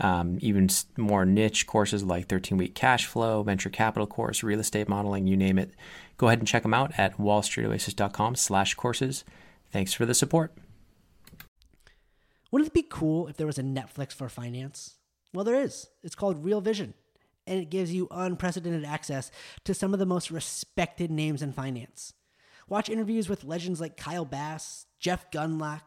um, 0.00 0.38
even 0.40 0.68
more 0.96 1.24
niche 1.24 1.66
courses 1.66 2.02
like 2.02 2.28
13 2.28 2.58
week 2.58 2.74
cash 2.74 3.06
flow, 3.06 3.42
venture 3.42 3.70
capital 3.70 4.06
course, 4.06 4.42
real 4.42 4.60
estate 4.60 4.88
modeling, 4.88 5.26
you 5.26 5.36
name 5.36 5.58
it 5.58 5.72
Go 6.16 6.28
ahead 6.28 6.38
and 6.38 6.48
check 6.48 6.62
them 6.62 6.74
out 6.74 6.92
at 6.96 7.18
wallstreetoasis.com 7.18 8.36
slash 8.36 8.74
courses. 8.74 9.24
Thanks 9.72 9.92
for 9.92 10.06
the 10.06 10.14
support. 10.14 10.52
Wouldn't 12.50 12.68
it 12.68 12.74
be 12.74 12.86
cool 12.88 13.26
if 13.26 13.36
there 13.36 13.46
was 13.46 13.58
a 13.58 13.62
Netflix 13.62 14.12
for 14.12 14.28
finance? 14.28 14.94
Well, 15.32 15.44
there 15.44 15.60
is. 15.60 15.88
It's 16.04 16.14
called 16.14 16.44
Real 16.44 16.60
Vision, 16.60 16.94
and 17.46 17.58
it 17.58 17.70
gives 17.70 17.92
you 17.92 18.06
unprecedented 18.12 18.84
access 18.84 19.32
to 19.64 19.74
some 19.74 19.92
of 19.92 19.98
the 19.98 20.06
most 20.06 20.30
respected 20.30 21.10
names 21.10 21.42
in 21.42 21.52
finance. 21.52 22.12
Watch 22.68 22.88
interviews 22.88 23.28
with 23.28 23.42
legends 23.42 23.80
like 23.80 23.96
Kyle 23.96 24.24
Bass, 24.24 24.86
Jeff 25.00 25.30
Gundlach, 25.32 25.82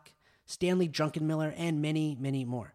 Stanley 0.46 0.90
Druckenmiller, 0.90 1.54
and 1.56 1.82
many, 1.82 2.18
many 2.20 2.44
more. 2.44 2.74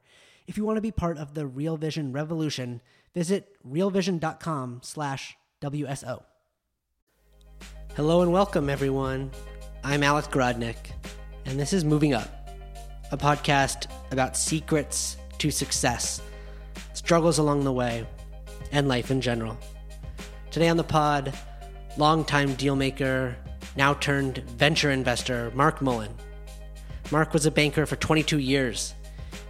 If 0.53 0.59
you 0.59 0.67
want 0.67 0.77
to 0.77 0.83
be 0.83 0.93
part 0.93 1.17
of 1.17 1.33
the 1.33 1.47
Real 1.47 1.79
Vision 1.79 2.13
revolution, 2.13 2.83
visit 3.15 3.57
realvision.com 3.67 4.81
slash 4.83 5.35
WSO. 5.63 6.25
Hello 7.97 8.21
and 8.21 8.35
welcome, 8.35 8.69
everyone. 8.69 9.31
I'm 9.83 10.03
Alex 10.03 10.29
Grodnick, 10.29 10.77
and 11.47 11.59
this 11.59 11.73
is 11.73 11.87
Moving 11.87 12.13
Up, 12.13 12.51
a 13.13 13.17
podcast 13.17 13.87
about 14.11 14.37
secrets 14.37 15.17
to 15.39 15.51
success, 15.51 16.21
struggles 16.93 17.39
along 17.39 17.65
the 17.65 17.73
way, 17.73 18.07
and 18.73 18.89
life 18.89 19.11
in 19.11 19.23
general. 19.23 19.57
Today 20.51 20.69
on 20.69 20.77
the 20.77 20.85
pod, 20.85 21.33
longtime 21.97 22.51
dealmaker, 22.57 23.37
now 23.75 23.95
turned 23.95 24.37
venture 24.51 24.91
investor, 24.91 25.51
Mark 25.55 25.81
Mullen. 25.81 26.15
Mark 27.11 27.33
was 27.33 27.47
a 27.47 27.51
banker 27.51 27.87
for 27.87 27.97
22 27.97 28.37
years. 28.37 28.93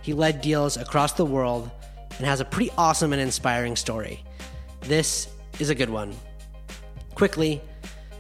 He 0.02 0.12
led 0.12 0.40
deals 0.40 0.76
across 0.76 1.12
the 1.12 1.24
world 1.24 1.70
and 2.18 2.26
has 2.26 2.40
a 2.40 2.44
pretty 2.44 2.70
awesome 2.76 3.12
and 3.12 3.22
inspiring 3.22 3.76
story. 3.76 4.24
This 4.82 5.28
is 5.58 5.70
a 5.70 5.74
good 5.74 5.90
one. 5.90 6.14
Quickly, 7.14 7.60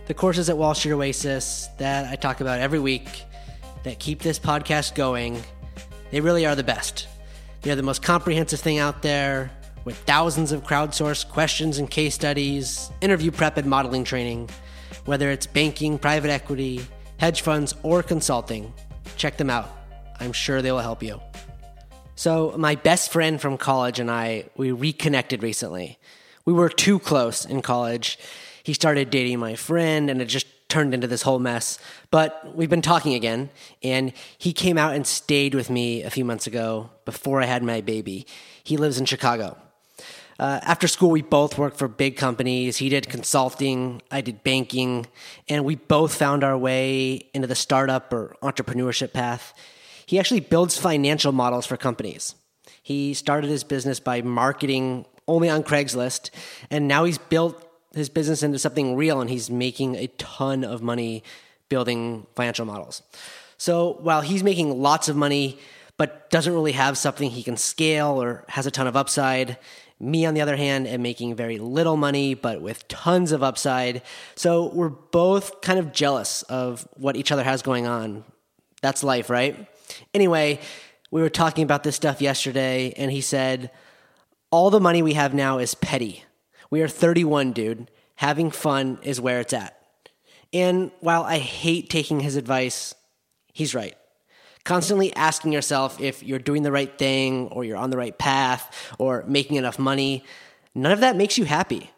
the 0.06 0.14
courses 0.14 0.48
at 0.48 0.56
Wall 0.56 0.74
Street 0.74 0.92
Oasis 0.92 1.68
that 1.78 2.10
I 2.10 2.16
talk 2.16 2.40
about 2.40 2.60
every 2.60 2.78
week 2.78 3.24
that 3.82 3.98
keep 3.98 4.22
this 4.22 4.38
podcast 4.38 4.94
going, 4.94 5.42
they 6.10 6.20
really 6.20 6.46
are 6.46 6.54
the 6.54 6.64
best. 6.64 7.08
They're 7.62 7.76
the 7.76 7.82
most 7.82 8.02
comprehensive 8.02 8.60
thing 8.60 8.78
out 8.78 9.02
there 9.02 9.50
with 9.84 9.96
thousands 9.98 10.52
of 10.52 10.62
crowdsourced 10.62 11.28
questions 11.28 11.78
and 11.78 11.90
case 11.90 12.14
studies, 12.14 12.90
interview 13.00 13.30
prep 13.30 13.56
and 13.56 13.68
modeling 13.68 14.04
training. 14.04 14.48
Whether 15.04 15.30
it's 15.30 15.46
banking, 15.46 15.98
private 15.98 16.30
equity, 16.30 16.82
hedge 17.18 17.42
funds, 17.42 17.74
or 17.82 18.02
consulting, 18.02 18.72
check 19.16 19.36
them 19.36 19.50
out. 19.50 19.70
I'm 20.20 20.32
sure 20.32 20.62
they 20.62 20.70
will 20.70 20.78
help 20.78 21.02
you. 21.02 21.20
So, 22.22 22.54
my 22.56 22.76
best 22.76 23.10
friend 23.10 23.40
from 23.40 23.58
college 23.58 23.98
and 23.98 24.08
I, 24.08 24.44
we 24.56 24.70
reconnected 24.70 25.42
recently. 25.42 25.98
We 26.44 26.52
were 26.52 26.68
too 26.68 27.00
close 27.00 27.44
in 27.44 27.62
college, 27.62 28.16
he 28.62 28.74
started 28.74 29.10
dating 29.10 29.40
my 29.40 29.56
friend 29.56 30.08
and 30.08 30.22
it 30.22 30.26
just 30.26 30.46
turned 30.68 30.94
into 30.94 31.08
this 31.08 31.22
whole 31.22 31.40
mess. 31.40 31.80
But 32.12 32.54
we've 32.54 32.70
been 32.70 32.80
talking 32.80 33.14
again, 33.14 33.50
and 33.82 34.12
he 34.38 34.52
came 34.52 34.78
out 34.78 34.94
and 34.94 35.04
stayed 35.04 35.56
with 35.56 35.68
me 35.68 36.04
a 36.04 36.10
few 36.10 36.24
months 36.24 36.46
ago 36.46 36.90
before 37.04 37.42
I 37.42 37.46
had 37.46 37.64
my 37.64 37.80
baby. 37.80 38.24
He 38.62 38.76
lives 38.76 39.00
in 39.00 39.04
Chicago. 39.04 39.58
Uh, 40.38 40.60
after 40.62 40.86
school, 40.86 41.10
we 41.10 41.22
both 41.22 41.58
worked 41.58 41.76
for 41.76 41.88
big 41.88 42.16
companies. 42.16 42.76
He 42.76 42.88
did 42.88 43.08
consulting, 43.08 44.00
I 44.12 44.20
did 44.20 44.44
banking, 44.44 45.06
and 45.48 45.64
we 45.64 45.74
both 45.74 46.14
found 46.14 46.44
our 46.44 46.56
way 46.56 47.14
into 47.34 47.48
the 47.48 47.56
startup 47.56 48.12
or 48.12 48.36
entrepreneurship 48.44 49.12
path. 49.12 49.52
He 50.12 50.18
actually 50.18 50.40
builds 50.40 50.76
financial 50.76 51.32
models 51.32 51.64
for 51.64 51.78
companies. 51.78 52.34
He 52.82 53.14
started 53.14 53.48
his 53.48 53.64
business 53.64 53.98
by 53.98 54.20
marketing 54.20 55.06
only 55.26 55.48
on 55.48 55.62
Craigslist, 55.62 56.28
and 56.70 56.86
now 56.86 57.04
he's 57.04 57.16
built 57.16 57.66
his 57.94 58.10
business 58.10 58.42
into 58.42 58.58
something 58.58 58.94
real 58.94 59.22
and 59.22 59.30
he's 59.30 59.48
making 59.48 59.94
a 59.94 60.08
ton 60.18 60.64
of 60.64 60.82
money 60.82 61.24
building 61.70 62.26
financial 62.36 62.66
models. 62.66 63.00
So 63.56 63.96
while 64.02 64.20
he's 64.20 64.42
making 64.42 64.82
lots 64.82 65.08
of 65.08 65.16
money, 65.16 65.58
but 65.96 66.28
doesn't 66.28 66.52
really 66.52 66.72
have 66.72 66.98
something 66.98 67.30
he 67.30 67.42
can 67.42 67.56
scale 67.56 68.22
or 68.22 68.44
has 68.48 68.66
a 68.66 68.70
ton 68.70 68.86
of 68.86 68.94
upside, 68.94 69.56
me, 69.98 70.26
on 70.26 70.34
the 70.34 70.42
other 70.42 70.56
hand, 70.56 70.86
am 70.88 71.00
making 71.00 71.36
very 71.36 71.56
little 71.56 71.96
money, 71.96 72.34
but 72.34 72.60
with 72.60 72.86
tons 72.86 73.32
of 73.32 73.42
upside. 73.42 74.02
So 74.34 74.66
we're 74.74 74.90
both 74.90 75.62
kind 75.62 75.78
of 75.78 75.90
jealous 75.90 76.42
of 76.42 76.86
what 76.98 77.16
each 77.16 77.32
other 77.32 77.44
has 77.44 77.62
going 77.62 77.86
on. 77.86 78.24
That's 78.82 79.02
life, 79.02 79.30
right? 79.30 79.68
Anyway, 80.14 80.60
we 81.10 81.20
were 81.20 81.30
talking 81.30 81.64
about 81.64 81.82
this 81.82 81.96
stuff 81.96 82.20
yesterday, 82.20 82.92
and 82.96 83.10
he 83.10 83.20
said, 83.20 83.70
All 84.50 84.70
the 84.70 84.80
money 84.80 85.02
we 85.02 85.14
have 85.14 85.34
now 85.34 85.58
is 85.58 85.74
petty. 85.74 86.24
We 86.70 86.80
are 86.82 86.88
31, 86.88 87.52
dude. 87.52 87.90
Having 88.16 88.52
fun 88.52 88.98
is 89.02 89.20
where 89.20 89.40
it's 89.40 89.52
at. 89.52 89.78
And 90.52 90.90
while 91.00 91.22
I 91.22 91.38
hate 91.38 91.90
taking 91.90 92.20
his 92.20 92.36
advice, 92.36 92.94
he's 93.52 93.74
right. 93.74 93.96
Constantly 94.64 95.14
asking 95.16 95.52
yourself 95.52 96.00
if 96.00 96.22
you're 96.22 96.38
doing 96.38 96.62
the 96.62 96.72
right 96.72 96.96
thing 96.98 97.48
or 97.48 97.64
you're 97.64 97.76
on 97.76 97.90
the 97.90 97.96
right 97.96 98.16
path 98.16 98.94
or 98.98 99.24
making 99.26 99.56
enough 99.56 99.78
money, 99.78 100.24
none 100.74 100.92
of 100.92 101.00
that 101.00 101.16
makes 101.16 101.36
you 101.36 101.44
happy. 101.44 101.90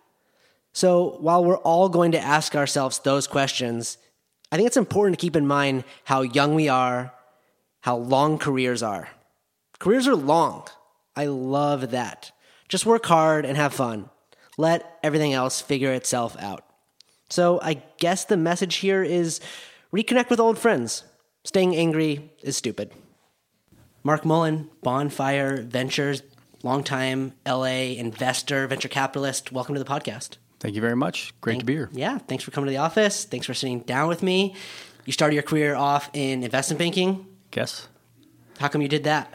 So 0.73 1.19
while 1.21 1.45
we're 1.45 1.59
all 1.59 1.89
going 1.89 2.13
to 2.13 2.21
ask 2.21 2.57
ourselves 2.57 2.99
those 3.01 3.27
questions, 3.27 3.99
I 4.51 4.57
think 4.57 4.67
it's 4.67 4.77
important 4.77 5.19
to 5.19 5.25
keep 5.25 5.37
in 5.37 5.47
mind 5.47 5.85
how 6.05 6.23
young 6.23 6.55
we 6.55 6.69
are, 6.69 7.13
how 7.85 7.97
long 7.97 8.39
careers 8.39 8.83
are. 8.83 9.11
Careers 9.79 10.09
are 10.09 10.17
long. 10.17 10.67
I 11.15 11.27
love 11.27 11.91
that. 11.91 12.33
Just 12.67 12.87
work 12.87 13.05
hard 13.05 13.45
and 13.45 13.59
have 13.59 13.75
fun. 13.75 14.09
Let 14.57 14.99
everything 15.03 15.35
else 15.35 15.61
figure 15.61 15.93
itself 15.93 16.35
out. 16.41 16.65
So 17.29 17.61
I 17.61 17.83
guess 17.99 18.25
the 18.25 18.39
message 18.39 18.77
here 18.77 19.03
is 19.03 19.39
reconnect 19.93 20.31
with 20.31 20.41
old 20.41 20.59
friends. 20.59 21.05
Staying 21.45 21.77
angry 21.77 22.33
is 22.43 22.57
stupid. 22.57 22.91
Mark 24.03 24.25
Mullen, 24.25 24.71
Bonfire 24.83 25.61
Ventures, 25.61 26.23
longtime 26.63 27.35
LA 27.47 27.99
investor, 27.99 28.67
venture 28.67 28.89
capitalist. 28.89 29.53
Welcome 29.53 29.75
to 29.75 29.85
the 29.85 29.91
podcast. 29.91 30.39
Thank 30.59 30.75
you 30.75 30.81
very 30.81 30.97
much. 30.97 31.39
Great 31.43 31.53
Thank, 31.53 31.61
to 31.61 31.67
be 31.67 31.75
here. 31.75 31.91
Yeah, 31.93 32.17
thanks 32.17 32.45
for 32.45 32.51
coming 32.51 32.69
to 32.69 32.73
the 32.73 32.79
office. 32.79 33.27
Thanks 33.27 33.45
for 33.45 33.53
sitting 33.53 33.81
down 33.81 34.09
with 34.09 34.23
me. 34.23 34.57
You 35.05 35.13
started 35.13 35.35
your 35.35 35.43
career 35.43 35.75
off 35.75 36.09
in 36.15 36.43
investment 36.45 36.79
banking. 36.79 37.27
Guess. 37.55 37.87
How 38.59 38.67
come 38.67 38.83
you 38.83 38.89
did 38.89 39.05
that? 39.05 39.33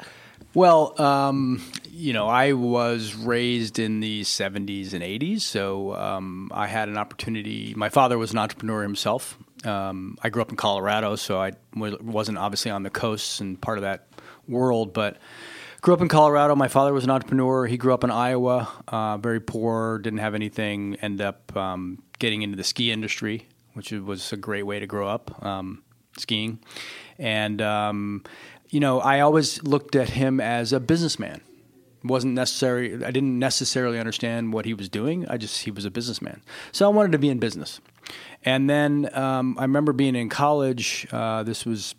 Well, 0.54 1.02
um, 1.02 1.64
you 1.90 2.12
know, 2.12 2.28
I 2.28 2.52
was 2.52 3.16
raised 3.16 3.80
in 3.80 4.02
the 4.02 4.24
70s 4.24 4.92
and 4.92 5.02
80s, 5.02 5.40
so 5.40 5.96
um, 5.96 6.52
I 6.54 6.68
had 6.68 6.90
an 6.90 6.98
opportunity. 6.98 7.74
My 7.78 7.88
father 7.88 8.18
was 8.18 8.34
an 8.34 8.38
entrepreneur 8.38 8.84
himself. 8.84 9.38
Um, 9.64 10.18
I 10.22 10.28
grew 10.28 10.42
up 10.42 10.50
in 10.50 10.58
Colorado, 10.58 11.16
so 11.16 11.40
I 11.42 11.54
wasn't 11.78 12.38
obviously 12.40 12.72
on 12.72 12.84
the 12.84 12.90
coasts 12.90 13.40
and 13.40 13.60
part 13.62 13.78
of 13.78 13.84
that 13.84 14.10
world, 14.50 14.92
but 14.92 15.16
grew 15.80 15.94
up 15.94 16.02
in 16.02 16.10
Colorado. 16.10 16.58
My 16.58 16.68
father 16.68 16.92
was 16.92 17.06
an 17.06 17.12
entrepreneur. 17.12 17.68
He 17.68 17.78
grew 17.78 17.94
up 17.94 18.04
in 18.04 18.12
Iowa, 18.12 18.68
uh, 18.90 19.16
very 19.18 19.40
poor, 19.40 19.98
didn't 19.98 20.20
have 20.20 20.36
anything. 20.36 20.98
Ended 21.02 21.26
up 21.26 21.56
um, 21.56 22.04
getting 22.18 22.42
into 22.42 22.58
the 22.58 22.66
ski 22.66 22.92
industry, 22.92 23.48
which 23.76 23.94
was 23.94 24.34
a 24.34 24.38
great 24.38 24.64
way 24.64 24.82
to 24.82 24.88
grow 24.88 25.08
up 25.08 25.42
um, 25.42 25.84
skiing. 26.20 26.60
And 27.18 27.62
um, 27.62 28.24
you 28.70 28.80
know, 28.80 29.00
I 29.00 29.20
always 29.20 29.62
looked 29.64 29.96
at 29.96 30.10
him 30.10 30.40
as 30.40 30.72
a 30.74 30.80
businessman. 30.80 31.42
wasn't 32.04 32.34
necessary. 32.34 33.04
I 33.04 33.12
didn't 33.12 33.40
necessarily 33.40 34.00
understand 34.00 34.54
what 34.54 34.66
he 34.66 34.74
was 34.74 34.90
doing. 34.90 35.28
I 35.28 35.38
just 35.38 35.64
he 35.64 35.72
was 35.72 35.86
a 35.86 35.92
businessman. 35.92 36.42
So 36.72 36.86
I 36.86 36.90
wanted 36.90 37.12
to 37.14 37.20
be 37.20 37.30
in 37.30 37.40
business. 37.40 37.82
And 38.46 38.70
then 38.70 39.10
um, 39.14 39.58
I 39.60 39.64
remember 39.64 39.94
being 39.94 40.16
in 40.16 40.30
college. 40.30 41.08
Uh, 41.12 41.44
this 41.44 41.66
was 41.66 41.96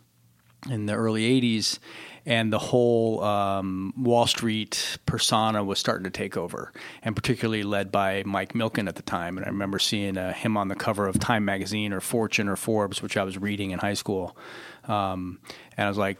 in 0.71 0.87
the 0.87 0.95
early 0.95 1.23
'80s, 1.41 1.79
and 2.27 2.53
the 2.53 2.59
whole 2.59 3.23
um, 3.25 3.93
Wall 3.97 4.27
Street 4.27 4.99
persona 5.07 5.65
was 5.65 5.79
starting 5.79 6.05
to 6.05 6.11
take 6.11 6.37
over, 6.37 6.73
and 7.03 7.17
particularly 7.17 7.63
led 7.63 7.91
by 7.91 8.23
Mike 8.27 8.53
Milken 8.53 8.89
at 8.89 8.97
the 8.97 9.03
time. 9.03 9.37
And 9.37 9.47
I 9.47 9.49
remember 9.49 9.79
seeing 9.79 10.19
uh, 10.19 10.33
him 10.33 10.57
on 10.57 10.69
the 10.69 10.75
cover 10.75 11.07
of 11.07 11.19
Time 11.19 11.45
magazine 11.45 11.93
or 11.93 12.01
Fortune 12.01 12.49
or 12.49 12.57
Forbes, 12.57 13.03
which 13.03 13.17
I 13.17 13.23
was 13.25 13.39
reading 13.39 13.71
in 13.71 13.79
high 13.79 13.95
school. 13.95 14.37
Um, 14.85 15.41
and 15.77 15.87
I 15.87 15.89
was 15.89 15.99
like, 15.99 16.19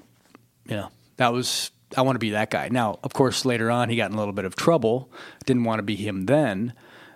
you 0.67 0.77
know, 0.77 0.91
that 1.17 1.33
was 1.33 1.71
I 1.97 2.03
want 2.03 2.15
to 2.15 2.21
be 2.21 2.31
that 2.31 2.51
guy. 2.51 2.69
Now, 2.69 2.99
of 3.03 3.13
course, 3.13 3.45
later 3.45 3.71
on 3.71 3.89
he 3.89 3.97
got 3.97 4.11
in 4.11 4.17
a 4.17 4.19
little 4.19 4.33
bit 4.35 4.45
of 4.45 4.55
trouble. 4.55 5.11
Didn't 5.45 5.65
want 5.65 5.79
to 5.79 5.83
be 5.83 5.97
him 5.97 6.27
then, 6.27 6.73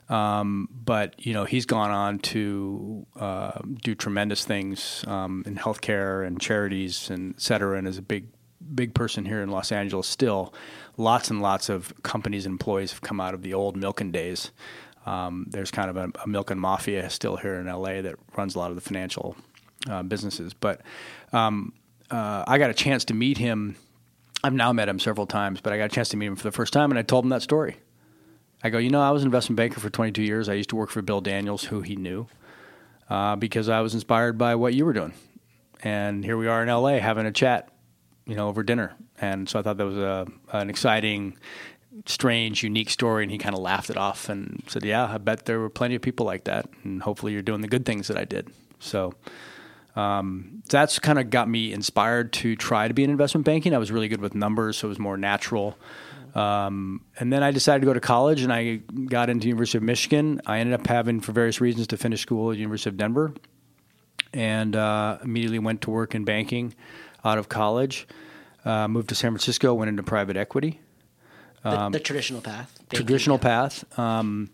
Um, 0.08 0.68
but 0.70 1.14
you 1.24 1.32
know, 1.32 1.44
he's 1.44 1.66
gone 1.66 1.90
on 1.90 2.18
to 2.18 3.06
uh, 3.16 3.60
do 3.82 3.94
tremendous 3.94 4.44
things 4.44 5.04
um, 5.06 5.42
in 5.46 5.56
healthcare 5.56 6.26
and 6.26 6.40
charities 6.40 7.10
and 7.10 7.34
et 7.34 7.40
cetera, 7.40 7.78
and 7.78 7.88
is 7.88 7.98
a 7.98 8.02
big, 8.02 8.26
big 8.74 8.94
person 8.94 9.24
here 9.24 9.42
in 9.42 9.50
Los 9.50 9.72
Angeles. 9.72 10.06
Still, 10.06 10.54
lots 10.96 11.30
and 11.30 11.42
lots 11.42 11.68
of 11.68 11.92
companies 12.02 12.46
and 12.46 12.52
employees 12.52 12.92
have 12.92 13.00
come 13.00 13.20
out 13.20 13.34
of 13.34 13.42
the 13.42 13.54
old 13.54 13.76
Milken 13.76 14.12
days. 14.12 14.50
Um, 15.06 15.46
there's 15.50 15.70
kind 15.70 15.90
of 15.90 15.96
a, 15.96 16.04
a 16.20 16.28
Milken 16.28 16.56
mafia 16.56 17.10
still 17.10 17.36
here 17.36 17.54
in 17.54 17.66
LA 17.66 18.02
that 18.02 18.16
runs 18.36 18.54
a 18.54 18.58
lot 18.58 18.70
of 18.70 18.76
the 18.76 18.80
financial 18.80 19.36
uh, 19.88 20.02
businesses. 20.02 20.54
But 20.54 20.80
um, 21.32 21.72
uh, 22.10 22.44
I 22.46 22.58
got 22.58 22.70
a 22.70 22.74
chance 22.74 23.04
to 23.06 23.14
meet 23.14 23.38
him. 23.38 23.76
I've 24.42 24.52
now 24.52 24.72
met 24.72 24.88
him 24.88 24.98
several 24.98 25.26
times, 25.26 25.60
but 25.60 25.72
I 25.72 25.78
got 25.78 25.86
a 25.86 25.94
chance 25.94 26.10
to 26.10 26.16
meet 26.16 26.26
him 26.26 26.36
for 26.36 26.42
the 26.42 26.52
first 26.52 26.72
time, 26.72 26.90
and 26.90 26.98
I 26.98 27.02
told 27.02 27.24
him 27.24 27.30
that 27.30 27.42
story. 27.42 27.76
I 28.62 28.70
go, 28.70 28.78
you 28.78 28.90
know, 28.90 29.02
I 29.02 29.10
was 29.10 29.22
an 29.22 29.26
investment 29.26 29.56
banker 29.56 29.80
for 29.80 29.90
22 29.90 30.22
years. 30.22 30.48
I 30.48 30.54
used 30.54 30.70
to 30.70 30.76
work 30.76 30.90
for 30.90 31.02
Bill 31.02 31.20
Daniels, 31.20 31.64
who 31.64 31.82
he 31.82 31.96
knew, 31.96 32.26
uh, 33.10 33.36
because 33.36 33.68
I 33.68 33.80
was 33.80 33.92
inspired 33.94 34.38
by 34.38 34.54
what 34.54 34.74
you 34.74 34.86
were 34.86 34.94
doing. 34.94 35.12
And 35.82 36.24
here 36.24 36.38
we 36.38 36.46
are 36.46 36.62
in 36.62 36.68
LA 36.68 36.98
having 36.98 37.26
a 37.26 37.32
chat, 37.32 37.68
you 38.26 38.34
know, 38.34 38.48
over 38.48 38.62
dinner. 38.62 38.94
And 39.20 39.48
so 39.48 39.58
I 39.58 39.62
thought 39.62 39.76
that 39.76 39.86
was 39.86 39.98
a, 39.98 40.26
an 40.52 40.70
exciting, 40.70 41.36
strange, 42.06 42.62
unique 42.62 42.90
story. 42.90 43.22
And 43.22 43.30
he 43.30 43.38
kind 43.38 43.54
of 43.54 43.60
laughed 43.60 43.90
it 43.90 43.96
off 43.96 44.28
and 44.28 44.62
said, 44.66 44.84
yeah, 44.84 45.06
I 45.06 45.18
bet 45.18 45.44
there 45.44 45.60
were 45.60 45.70
plenty 45.70 45.94
of 45.94 46.02
people 46.02 46.26
like 46.26 46.44
that. 46.44 46.66
And 46.82 47.02
hopefully 47.02 47.32
you're 47.32 47.42
doing 47.42 47.60
the 47.60 47.68
good 47.68 47.84
things 47.84 48.08
that 48.08 48.16
I 48.16 48.24
did. 48.24 48.48
So 48.80 49.14
um, 49.96 50.62
that's 50.68 50.98
kind 50.98 51.18
of 51.18 51.30
got 51.30 51.48
me 51.48 51.72
inspired 51.72 52.32
to 52.34 52.56
try 52.56 52.88
to 52.88 52.94
be 52.94 53.04
in 53.04 53.10
investment 53.10 53.44
banking. 53.44 53.74
I 53.74 53.78
was 53.78 53.92
really 53.92 54.08
good 54.08 54.20
with 54.20 54.34
numbers, 54.34 54.78
so 54.78 54.88
it 54.88 54.90
was 54.90 54.98
more 54.98 55.16
natural. 55.16 55.78
Um, 56.34 57.02
and 57.20 57.32
then 57.32 57.44
I 57.44 57.52
decided 57.52 57.80
to 57.80 57.86
go 57.86 57.94
to 57.94 58.00
college, 58.00 58.42
and 58.42 58.52
I 58.52 58.80
got 59.06 59.30
into 59.30 59.46
University 59.46 59.78
of 59.78 59.84
Michigan. 59.84 60.40
I 60.46 60.58
ended 60.58 60.80
up 60.80 60.86
having, 60.86 61.20
for 61.20 61.30
various 61.30 61.60
reasons, 61.60 61.86
to 61.88 61.96
finish 61.96 62.22
school 62.22 62.50
at 62.50 62.58
University 62.58 62.90
of 62.90 62.96
Denver, 62.96 63.34
and 64.32 64.74
uh, 64.74 65.18
immediately 65.22 65.60
went 65.60 65.82
to 65.82 65.90
work 65.90 66.14
in 66.14 66.24
banking 66.24 66.74
out 67.24 67.38
of 67.38 67.48
college. 67.48 68.06
Uh, 68.64 68.88
moved 68.88 69.08
to 69.10 69.14
San 69.14 69.30
Francisco, 69.30 69.74
went 69.74 69.90
into 69.90 70.02
private 70.02 70.36
equity. 70.36 70.80
The, 71.62 71.88
the 71.90 72.00
traditional 72.00 72.40
path. 72.40 72.78
Traditional 72.92 73.38
path. 73.38 73.98
Um, 73.98 74.50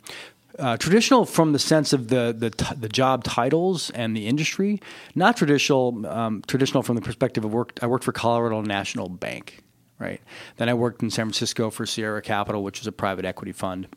uh, 0.59 0.77
traditional 0.77 1.25
from 1.25 1.53
the 1.53 1.59
sense 1.59 1.93
of 1.93 2.09
the 2.09 2.35
the, 2.37 2.51
t- 2.51 2.75
the 2.77 2.89
job 2.89 3.25
titles 3.25 3.91
and 3.91 4.17
the 4.17 4.27
industry, 4.27 4.81
not 5.15 5.37
traditional. 5.37 6.07
Um, 6.07 6.43
traditional 6.47 6.83
from 6.83 6.97
the 6.97 7.03
perspective 7.03 7.45
of 7.45 7.53
work. 7.53 7.79
I 7.83 7.87
worked 7.87 8.05
for 8.05 8.13
Colorado 8.13 8.61
National 8.63 9.09
Bank, 9.09 9.63
right? 9.99 10.21
Then 10.57 10.69
I 10.69 10.75
worked 10.75 11.03
in 11.03 11.11
San 11.11 11.27
Francisco 11.27 11.71
for 11.71 11.87
Sierra 11.87 12.21
Capital, 12.21 12.63
which 12.63 12.81
is 12.81 12.87
a 12.87 12.93
private 12.93 13.25
equity 13.25 13.53
fund, 13.53 13.89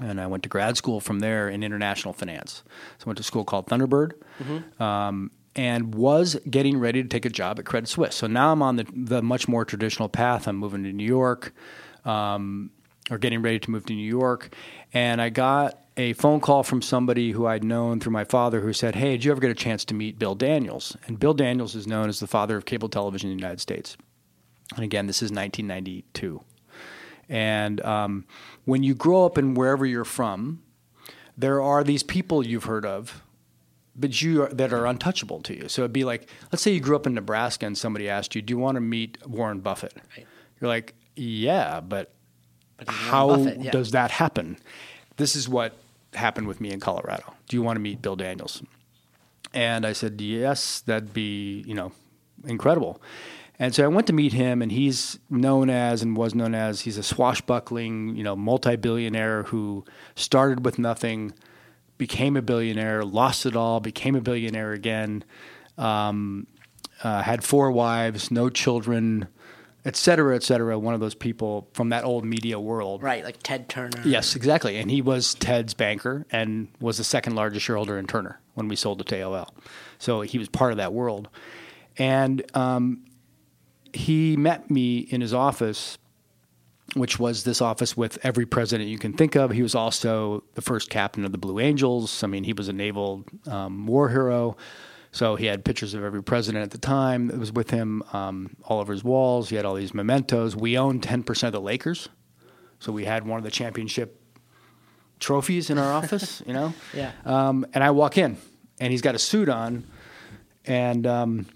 and 0.00 0.20
I 0.20 0.26
went 0.26 0.42
to 0.44 0.48
grad 0.48 0.76
school 0.76 1.00
from 1.00 1.20
there 1.20 1.48
in 1.48 1.62
international 1.62 2.14
finance. 2.14 2.62
So 2.98 3.04
I 3.06 3.08
went 3.10 3.18
to 3.18 3.22
a 3.22 3.24
school 3.24 3.44
called 3.44 3.66
Thunderbird. 3.66 4.12
Um, 4.80 5.30
and 5.56 5.94
was 5.94 6.36
getting 6.50 6.78
ready 6.78 7.02
to 7.02 7.08
take 7.08 7.24
a 7.24 7.30
job 7.30 7.58
at 7.58 7.64
Credit 7.64 7.88
Suisse. 7.88 8.16
So 8.16 8.26
now 8.26 8.52
I'm 8.52 8.62
on 8.62 8.76
the, 8.76 8.86
the 8.92 9.22
much 9.22 9.46
more 9.46 9.64
traditional 9.64 10.08
path. 10.08 10.48
I'm 10.48 10.56
moving 10.56 10.82
to 10.84 10.92
New 10.92 11.06
York, 11.06 11.54
um, 12.04 12.70
or 13.10 13.18
getting 13.18 13.42
ready 13.42 13.58
to 13.60 13.70
move 13.70 13.86
to 13.86 13.92
New 13.92 14.08
York. 14.08 14.54
And 14.92 15.20
I 15.20 15.28
got 15.28 15.78
a 15.96 16.12
phone 16.14 16.40
call 16.40 16.62
from 16.62 16.82
somebody 16.82 17.30
who 17.30 17.46
I'd 17.46 17.62
known 17.62 18.00
through 18.00 18.12
my 18.12 18.24
father 18.24 18.60
who 18.60 18.72
said, 18.72 18.96
Hey, 18.96 19.12
did 19.12 19.24
you 19.24 19.30
ever 19.30 19.40
get 19.40 19.50
a 19.50 19.54
chance 19.54 19.84
to 19.86 19.94
meet 19.94 20.18
Bill 20.18 20.34
Daniels? 20.34 20.96
And 21.06 21.20
Bill 21.20 21.34
Daniels 21.34 21.74
is 21.74 21.86
known 21.86 22.08
as 22.08 22.20
the 22.20 22.26
father 22.26 22.56
of 22.56 22.64
cable 22.64 22.88
television 22.88 23.30
in 23.30 23.36
the 23.36 23.40
United 23.40 23.60
States. 23.60 23.96
And 24.74 24.82
again, 24.82 25.06
this 25.06 25.18
is 25.18 25.30
1992. 25.30 26.40
And 27.28 27.80
um, 27.84 28.26
when 28.64 28.82
you 28.82 28.94
grow 28.94 29.24
up 29.24 29.38
in 29.38 29.54
wherever 29.54 29.86
you're 29.86 30.04
from, 30.04 30.62
there 31.36 31.62
are 31.62 31.84
these 31.84 32.02
people 32.02 32.46
you've 32.46 32.64
heard 32.64 32.86
of, 32.86 33.22
but 33.96 34.20
you 34.22 34.42
are, 34.42 34.48
that 34.48 34.72
are 34.72 34.86
untouchable 34.86 35.40
to 35.42 35.56
you. 35.56 35.68
So 35.68 35.82
it'd 35.82 35.92
be 35.92 36.04
like, 36.04 36.28
let's 36.52 36.62
say 36.62 36.72
you 36.72 36.80
grew 36.80 36.96
up 36.96 37.06
in 37.06 37.14
Nebraska 37.14 37.66
and 37.66 37.76
somebody 37.76 38.08
asked 38.08 38.34
you, 38.34 38.42
"Do 38.42 38.52
you 38.52 38.58
want 38.58 38.76
to 38.76 38.80
meet 38.80 39.18
Warren 39.26 39.60
Buffett?" 39.60 39.94
Right. 40.16 40.26
You're 40.60 40.68
like, 40.68 40.94
"Yeah, 41.16 41.80
but, 41.80 42.12
But 42.76 42.88
how 42.88 43.28
Buffett, 43.28 43.60
yeah. 43.60 43.70
does 43.70 43.92
that 43.92 44.10
happen?" 44.10 44.58
This 45.16 45.36
is 45.36 45.48
what 45.48 45.76
happened 46.14 46.46
with 46.46 46.60
me 46.60 46.70
in 46.70 46.80
Colorado. 46.80 47.34
Do 47.48 47.56
you 47.56 47.62
want 47.62 47.76
to 47.76 47.80
meet 47.80 48.02
Bill 48.02 48.16
Daniels? 48.16 48.62
And 49.52 49.86
I 49.86 49.92
said, 49.92 50.20
yes, 50.20 50.80
that'd 50.80 51.14
be, 51.14 51.62
you 51.66 51.74
know, 51.74 51.92
incredible. 52.44 53.00
And 53.58 53.72
so 53.72 53.84
I 53.84 53.86
went 53.86 54.08
to 54.08 54.12
meet 54.12 54.32
him, 54.32 54.62
and 54.62 54.72
he's 54.72 55.18
known 55.30 55.70
as 55.70 56.02
and 56.02 56.16
was 56.16 56.34
known 56.34 56.56
as 56.56 56.80
he's 56.80 56.98
a 56.98 57.04
swashbuckling, 57.04 58.16
you 58.16 58.24
know, 58.24 58.34
multi-billionaire 58.34 59.44
who 59.44 59.84
started 60.16 60.64
with 60.64 60.76
nothing, 60.76 61.32
became 61.98 62.36
a 62.36 62.42
billionaire, 62.42 63.04
lost 63.04 63.46
it 63.46 63.56
all, 63.56 63.80
became 63.80 64.14
a 64.16 64.20
billionaire 64.20 64.72
again, 64.72 65.24
um, 65.78 66.46
uh, 67.02 67.22
had 67.22 67.44
four 67.44 67.70
wives, 67.70 68.30
no 68.30 68.48
children, 68.48 69.28
et 69.84 69.96
cetera, 69.96 70.34
et 70.34 70.42
cetera. 70.42 70.78
One 70.78 70.94
of 70.94 71.00
those 71.00 71.14
people 71.14 71.68
from 71.74 71.90
that 71.90 72.04
old 72.04 72.24
media 72.24 72.58
world. 72.58 73.02
Right, 73.02 73.24
like 73.24 73.42
Ted 73.42 73.68
Turner. 73.68 74.02
Yes, 74.04 74.34
exactly. 74.34 74.76
And 74.78 74.90
he 74.90 75.02
was 75.02 75.34
Ted's 75.34 75.74
banker 75.74 76.26
and 76.30 76.68
was 76.80 76.98
the 76.98 77.04
second 77.04 77.34
largest 77.34 77.66
shareholder 77.66 77.98
in 77.98 78.06
Turner 78.06 78.40
when 78.54 78.68
we 78.68 78.76
sold 78.76 79.00
it 79.00 79.06
to 79.08 79.16
AOL. 79.16 79.48
So 79.98 80.22
he 80.22 80.38
was 80.38 80.48
part 80.48 80.72
of 80.72 80.78
that 80.78 80.92
world. 80.92 81.28
And 81.96 82.42
um, 82.56 83.04
he 83.92 84.36
met 84.36 84.70
me 84.70 84.98
in 84.98 85.20
his 85.20 85.34
office, 85.34 85.98
which 86.94 87.18
was 87.18 87.44
this 87.44 87.60
office 87.60 87.96
with 87.96 88.18
every 88.22 88.46
president 88.46 88.88
you 88.88 88.98
can 88.98 89.12
think 89.12 89.34
of. 89.34 89.50
He 89.50 89.62
was 89.62 89.74
also 89.74 90.44
the 90.54 90.62
first 90.62 90.90
captain 90.90 91.24
of 91.24 91.32
the 91.32 91.38
Blue 91.38 91.58
Angels. 91.60 92.22
I 92.22 92.26
mean, 92.26 92.44
he 92.44 92.52
was 92.52 92.68
a 92.68 92.72
naval 92.72 93.24
um, 93.46 93.86
war 93.86 94.08
hero. 94.08 94.56
So 95.10 95.36
he 95.36 95.46
had 95.46 95.64
pictures 95.64 95.94
of 95.94 96.02
every 96.02 96.22
president 96.22 96.64
at 96.64 96.70
the 96.72 96.78
time 96.78 97.28
that 97.28 97.38
was 97.38 97.52
with 97.52 97.70
him 97.70 98.02
um, 98.12 98.56
all 98.64 98.80
over 98.80 98.92
his 98.92 99.04
walls. 99.04 99.48
He 99.48 99.56
had 99.56 99.64
all 99.64 99.74
these 99.74 99.94
mementos. 99.94 100.56
We 100.56 100.76
owned 100.76 101.02
10% 101.02 101.44
of 101.44 101.52
the 101.52 101.60
Lakers. 101.60 102.08
So 102.80 102.90
we 102.90 103.04
had 103.04 103.26
one 103.26 103.38
of 103.38 103.44
the 103.44 103.50
championship 103.50 104.20
trophies 105.20 105.70
in 105.70 105.78
our 105.78 105.92
office, 106.02 106.42
you 106.46 106.52
know? 106.52 106.74
Yeah. 106.92 107.12
Um, 107.24 107.64
and 107.74 107.84
I 107.84 107.92
walk 107.92 108.18
in, 108.18 108.36
and 108.80 108.90
he's 108.90 109.02
got 109.02 109.14
a 109.14 109.18
suit 109.18 109.48
on, 109.48 109.84
and 110.64 111.06
um, 111.06 111.46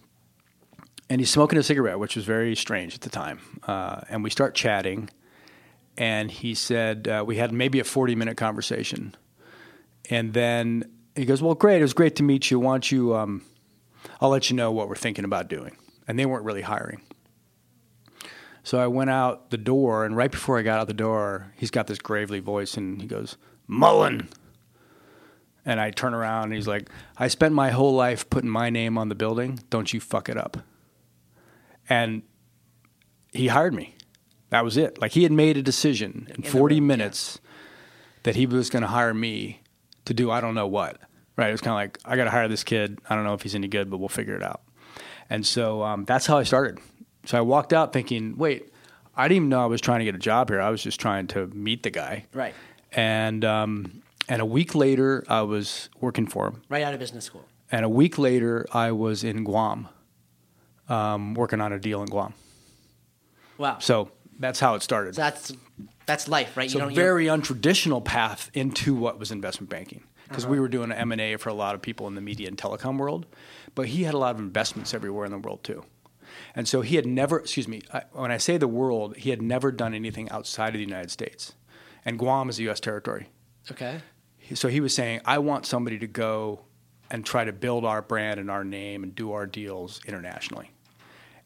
and 1.11 1.21
he's 1.21 1.31
smoking 1.31 1.59
a 1.59 1.63
cigarette, 1.63 1.99
which 1.99 2.17
was 2.17 2.25
very 2.25 2.55
strange 2.55 2.95
at 2.95 3.01
the 3.01 3.11
time. 3.11 3.41
Uh, 3.67 4.03
and 4.09 4.23
we 4.23 4.31
start 4.31 4.55
chatting, 4.55 5.09
and 5.99 6.31
he 6.31 6.55
said 6.55 7.09
uh, 7.09 7.25
we 7.27 7.37
had 7.37 7.53
maybe 7.53 7.81
a 7.81 7.85
forty 7.85 8.15
minute 8.15 8.37
conversation, 8.39 9.15
and 10.09 10.33
then 10.33 10.91
he 11.15 11.27
goes, 11.27 11.43
"Well, 11.43 11.55
great. 11.55 11.81
It 11.81 11.83
was 11.83 11.93
great 11.93 12.17
to 12.17 12.23
meet 12.23 12.51
you. 12.51 12.61
Why 12.61 12.75
don't 12.75 12.91
you? 12.91 13.15
Um, 13.15 13.43
I'll 14.21 14.31
let 14.31 14.49
you 14.49 14.57
know 14.57 14.71
what 14.73 14.89
we're 14.89 14.95
thinking 14.95 15.25
about 15.25 15.49
doing." 15.49 15.77
And 16.07 16.19
they 16.19 16.25
weren't 16.25 16.45
really 16.45 16.63
hiring. 16.63 17.03
So 18.63 18.79
I 18.79 18.87
went 18.87 19.11
out 19.11 19.51
the 19.51 19.59
door, 19.59 20.07
and 20.07 20.17
right 20.17 20.31
before 20.31 20.59
I 20.59 20.63
got 20.63 20.79
out 20.79 20.87
the 20.87 20.95
door, 20.95 21.53
he's 21.57 21.71
got 21.71 21.87
this 21.87 21.99
gravely 21.99 22.39
voice, 22.39 22.77
and 22.77 23.03
he 23.03 23.09
goes, 23.09 23.37
"Mullen." 23.67 24.29
And 25.67 25.81
I 25.81 25.91
turn 25.91 26.15
around, 26.15 26.45
and 26.45 26.55
he's 26.55 26.69
like, 26.69 26.89
"I 27.19 27.27
spent 27.29 27.55
my 27.55 27.71
whole 27.71 27.95
life 27.95 28.31
putting 28.31 28.49
my 28.49 28.71
name 28.71 28.97
on 28.97 29.09
the 29.09 29.15
building. 29.17 29.59
Don't 29.69 29.93
you 29.93 30.01
fuck 30.01 30.29
it 30.29 30.37
up." 30.37 30.59
And 31.89 32.23
he 33.33 33.49
hired 33.49 33.75
me. 33.75 33.97
That 34.51 34.65
was 34.65 34.77
it. 34.77 35.01
Like 35.01 35.13
he 35.13 35.23
had 35.23 35.33
made 35.33 35.57
a 35.57 35.63
decision 35.63 36.29
in 36.35 36.43
the 36.43 36.49
40 36.49 36.75
room, 36.75 36.85
yeah. 36.85 36.87
minutes 36.87 37.41
that 38.23 38.37
he 38.37 38.47
was 38.47 38.71
going 38.71 38.83
to 38.83 38.89
hire 38.89 39.15
me 39.15 39.63
to 40.07 40.15
do 40.15 40.31
I 40.31 40.41
don't 40.41 40.55
know 40.55 40.67
what. 40.67 40.99
Right? 41.37 41.49
It 41.49 41.53
was 41.53 41.61
kind 41.61 41.73
of 41.73 41.77
like 41.77 41.99
I 42.05 42.17
got 42.17 42.25
to 42.25 42.31
hire 42.31 42.49
this 42.49 42.65
kid. 42.65 42.99
I 43.09 43.15
don't 43.15 43.25
know 43.25 43.35
if 43.35 43.43
he's 43.43 43.55
any 43.55 43.69
good, 43.69 43.91
but 43.91 43.99
we'll 43.99 44.09
figure 44.09 44.35
it 44.35 44.43
out. 44.43 44.63
And 45.31 45.47
so 45.47 45.83
um, 45.83 46.05
that's 46.05 46.27
how 46.27 46.39
I 46.39 46.43
started. 46.43 46.79
So 47.27 47.39
I 47.39 47.43
walked 47.43 47.73
out 47.73 47.93
thinking, 47.93 48.37
wait, 48.37 48.73
I 49.15 49.29
didn't 49.29 49.37
even 49.37 49.49
know 49.51 49.63
I 49.63 49.67
was 49.67 49.81
trying 49.81 49.99
to 49.99 50.05
get 50.05 50.15
a 50.15 50.19
job 50.19 50.49
here. 50.49 50.61
I 50.61 50.71
was 50.71 50.83
just 50.83 50.99
trying 50.99 51.27
to 51.29 51.47
meet 51.49 51.83
the 51.83 51.91
guy. 51.91 52.27
Right. 52.33 52.55
And 52.93 53.45
um, 53.45 54.03
and 54.29 54.41
a 54.41 54.47
week 54.47 54.75
later, 54.75 55.25
I 55.29 55.43
was 55.43 55.91
working 56.01 56.27
for 56.27 56.47
him. 56.47 56.63
Right 56.69 56.83
out 56.83 56.95
of 56.95 57.01
business 57.01 57.25
school. 57.25 57.45
And 57.71 57.85
a 57.85 57.89
week 57.89 58.19
later, 58.19 58.67
I 58.73 58.93
was 58.93 59.25
in 59.25 59.45
Guam, 59.45 59.89
um, 60.89 61.35
working 61.35 61.61
on 61.61 61.73
a 61.73 61.79
deal 61.79 62.01
in 62.01 62.07
Guam. 62.07 62.33
Wow. 63.59 63.79
So 63.81 64.11
that's 64.39 64.61
how 64.61 64.75
it 64.75 64.83
started. 64.83 65.15
that's 65.15 65.53
that's 66.07 66.29
life, 66.29 66.57
right? 66.57 66.71
So 66.71 66.79
you 66.79 66.85
don't 66.85 66.95
very 66.95 67.27
untraditional 67.27 68.05
path 68.05 68.51
into 68.55 68.95
what 68.95 69.19
was 69.19 69.31
investment 69.31 69.69
banking 69.71 70.05
because 70.29 70.45
Uh-huh. 70.45 70.53
we 70.53 70.61
were 70.61 70.69
doing 70.69 70.91
M 70.93 71.13
and 71.13 71.21
A 71.21 71.37
for 71.37 71.49
a 71.51 71.55
lot 71.55 71.75
of 71.75 71.83
people 71.83 72.07
in 72.07 72.15
the 72.15 72.21
media 72.21 72.49
and 72.49 72.57
telecom 72.57 72.99
world, 72.99 73.27
but 73.75 73.87
he 73.89 74.05
had 74.05 74.15
a 74.15 74.19
lot 74.19 74.35
of 74.35 74.41
investments 74.41 74.95
everywhere 74.95 75.25
in 75.27 75.33
the 75.33 75.39
world 75.39 75.63
too, 75.65 75.85
and 76.55 76.67
so 76.69 76.81
he 76.81 76.97
had 76.97 77.07
never. 77.07 77.39
Excuse 77.41 77.69
me. 77.69 77.83
I, 77.93 78.03
when 78.13 78.31
I 78.31 78.37
say 78.39 78.57
the 78.57 78.69
world, 78.69 79.17
he 79.17 79.31
had 79.31 79.43
never 79.43 79.71
done 79.73 79.93
anything 79.95 80.31
outside 80.31 80.69
of 80.69 80.75
the 80.75 80.81
United 80.81 81.11
States, 81.11 81.55
and 82.05 82.19
Guam 82.19 82.49
is 82.49 82.59
a 82.59 82.63
U.S. 82.65 82.81
territory. 82.81 83.29
okay. 83.71 84.01
So 84.55 84.69
he 84.69 84.81
was 84.81 84.95
saying, 84.95 85.21
I 85.27 85.39
want 85.41 85.67
somebody 85.67 85.99
to 85.99 86.07
go 86.07 86.61
and 87.11 87.23
try 87.23 87.45
to 87.45 87.53
build 87.53 87.85
our 87.85 88.01
brand 88.01 88.41
and 88.41 88.51
our 88.51 88.65
name 88.65 89.03
and 89.03 89.15
do 89.15 89.33
our 89.33 89.47
deals 89.47 90.01
internationally. 90.07 90.71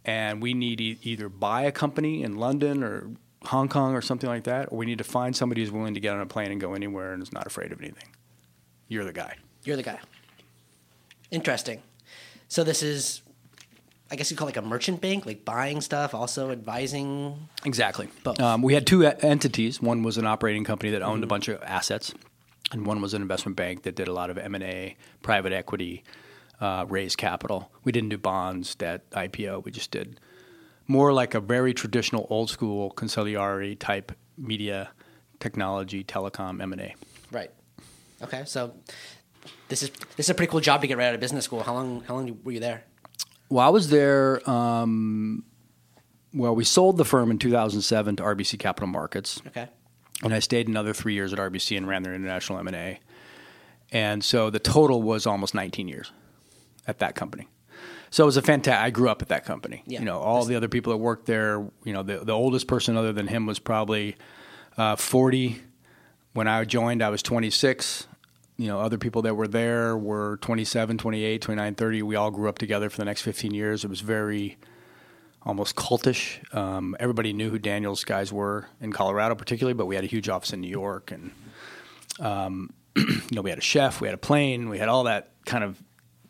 And 0.05 0.43
we 0.43 0.53
need 0.55 0.81
either 0.81 1.29
buy 1.29 1.63
a 1.63 1.73
company 1.73 2.23
in 2.23 2.37
London 2.37 2.83
or 2.83 3.11
Hong 3.45 3.69
Kong 3.69 3.95
or 3.95 4.03
something 4.03 4.29
like 4.29 4.45
that, 4.45 4.73
or 4.73 4.79
we 4.79 4.87
need 4.87 4.99
to 4.99 5.05
find 5.05 5.35
somebody 5.35 5.61
who's 5.61 5.71
willing 5.71 5.95
to 5.95 6.01
get 6.01 6.15
on 6.15 6.21
a 6.21 6.27
plane 6.27 6.51
and 6.51 6.61
go 6.61 6.75
anywhere 6.75 7.13
and 7.13 7.23
is 7.23 7.33
not 7.33 7.47
afraid 7.47 7.73
of 7.73 7.81
anything. 7.81 8.09
You're 8.89 9.05
the 9.05 9.13
guy. 9.13 9.37
You're 9.65 9.77
the 9.77 9.83
guy. 9.83 10.01
Interesting. 11.31 11.83
So 12.49 12.65
this 12.65 12.83
is, 12.83 13.23
I 14.11 14.17
guess 14.17 14.31
you 14.31 14.37
call 14.37 14.49
it 14.49 14.57
like 14.57 14.65
a 14.65 14.69
merchant 14.69 15.01
bank, 15.01 15.25
like 15.25 15.45
buying 15.45 15.81
stuff, 15.81 16.15
also 16.15 16.51
advising. 16.51 17.49
Exactly. 17.65 18.09
Both. 18.23 18.41
Um, 18.41 18.61
we 18.61 18.75
had 18.75 18.87
two 18.87 19.07
entities. 19.07 19.81
One 19.81 20.03
was 20.03 20.19
an 20.19 20.27
operating 20.27 20.65
company 20.65 20.91
that 20.93 21.03
owned 21.03 21.25
a 21.25 21.27
bunch 21.27 21.49
of 21.49 21.63
assets, 21.63 22.13
and 22.73 22.85
one 22.85 23.01
was 23.01 23.15
an 23.15 23.23
investment 23.23 23.57
bank 23.57 23.85
that 23.85 23.95
did 23.95 24.09
a 24.09 24.13
lot 24.13 24.31
of 24.31 24.37
M 24.37 24.55
and 24.55 24.65
A, 24.65 24.97
private 25.23 25.53
equity, 25.53 26.05
uh, 26.61 26.87
raise 26.89 27.17
capital. 27.17 27.71
We 27.85 27.93
didn't 27.93 28.11
do 28.11 28.19
bonds, 28.19 28.75
debt, 28.75 29.09
IPO. 29.11 29.65
We 29.65 29.71
just 29.71 29.91
did 29.91 30.21
more 30.87 31.13
like 31.13 31.35
a 31.35 31.41
very 31.41 31.75
traditional, 31.75 32.27
old 32.31 32.51
school 32.51 32.93
consigliere 32.93 33.79
type 33.79 34.13
media, 34.37 34.91
technology, 35.41 36.05
telecom, 36.05 36.63
M 36.63 36.73
and 36.73 36.81
A. 36.83 36.95
Right. 37.31 37.51
Okay. 38.23 38.45
So 38.47 38.75
this 39.69 39.83
is 39.83 39.91
this 40.17 40.27
is 40.27 40.31
a 40.31 40.35
pretty 40.35 40.51
cool 40.51 40.61
job 40.61 40.81
to 40.83 40.87
get 40.87 40.99
right 40.99 41.07
out 41.07 41.15
of 41.15 41.21
business 41.21 41.45
school. 41.45 41.63
How 41.63 41.75
long 41.75 42.03
how 42.07 42.15
long 42.15 42.39
were 42.45 42.53
you 42.53 42.61
there? 42.61 42.85
Well, 43.49 43.67
I 43.67 43.71
was 43.71 43.91
there. 43.91 44.49
Um, 44.49 45.45
well, 46.33 46.55
we 46.55 46.65
sold 46.65 46.97
the 46.97 47.05
firm 47.05 47.31
in 47.31 47.39
2007 47.39 48.17
to 48.17 48.23
RBC 48.23 48.59
Capital 48.59 48.89
Markets. 48.89 49.43
Okay. 49.49 49.69
and 50.23 50.33
I 50.33 50.39
stayed 50.39 50.69
another 50.69 50.95
three 50.95 51.13
years 51.13 51.33
at 51.33 51.39
RBC 51.39 51.77
and 51.77 51.87
ran 51.87 52.03
their 52.03 52.15
international 52.15 52.59
M 52.59 52.69
and 52.69 52.77
A. 52.77 53.01
And 53.91 54.25
so 54.25 54.49
the 54.49 54.59
total 54.59 55.03
was 55.03 55.27
almost 55.27 55.55
19 55.55 55.87
years 55.89 56.13
at 56.87 56.99
that 56.99 57.15
company. 57.15 57.49
So 58.11 58.25
it 58.25 58.27
was 58.27 58.37
a 58.37 58.43
fantastic. 58.43 58.85
I 58.85 58.91
grew 58.91 59.09
up 59.09 59.23
at 59.23 59.29
that 59.29 59.45
company. 59.45 59.83
Yeah. 59.87 60.01
You 60.01 60.05
know, 60.05 60.19
all 60.19 60.45
the 60.45 60.55
other 60.55 60.69
people 60.69 60.93
that 60.93 60.99
worked 60.99 61.27
there. 61.27 61.67
You 61.85 61.93
know, 61.93 62.03
the 62.03 62.19
the 62.19 62.33
oldest 62.33 62.67
person 62.67 62.97
other 62.97 63.13
than 63.13 63.27
him 63.27 63.47
was 63.47 63.59
probably 63.59 64.17
uh, 64.77 64.97
40. 64.97 65.61
When 66.35 66.47
I 66.47 66.65
joined, 66.65 67.03
I 67.03 67.09
was 67.09 67.23
26. 67.23 68.07
You 68.59 68.69
know, 68.69 68.81
other 68.81 68.99
people 68.99 69.23
that 69.23 69.35
were 69.35 69.49
there 69.49 69.97
were 69.97 70.39
27, 70.43 70.99
28, 70.99 71.41
29, 71.41 71.75
30. 71.75 72.03
We 72.03 72.17
all 72.17 72.31
grew 72.31 72.49
up 72.49 72.59
together 72.59 72.91
for 72.91 72.99
the 72.99 73.05
next 73.07 73.23
15 73.23 73.55
years. 73.55 73.83
It 73.83 73.89
was 73.89 74.01
very 74.01 74.59
almost 75.45 75.75
cultish. 75.75 76.55
Um, 76.55 76.95
everybody 77.01 77.33
knew 77.33 77.51
who 77.51 77.59
Daniels' 77.59 78.05
guys 78.05 78.33
were 78.33 78.67
in 78.81 78.93
Colorado, 78.93 79.35
particularly, 79.35 79.75
but 79.75 79.87
we 79.87 79.95
had 79.95 80.05
a 80.05 80.07
huge 80.07 80.29
office 80.29 80.53
in 80.53 80.61
New 80.61 80.71
York, 80.71 81.11
and 81.11 81.33
um, 82.21 82.73
you 82.97 83.23
know, 83.33 83.43
we 83.43 83.51
had 83.51 83.59
a 83.59 83.63
chef, 83.63 84.01
we 84.01 84.09
had 84.09 84.15
a 84.15 84.19
plane, 84.19 84.69
we 84.69 84.79
had 84.79 84.89
all 84.89 85.05
that 85.05 85.31
kind 85.45 85.65
of 85.65 85.83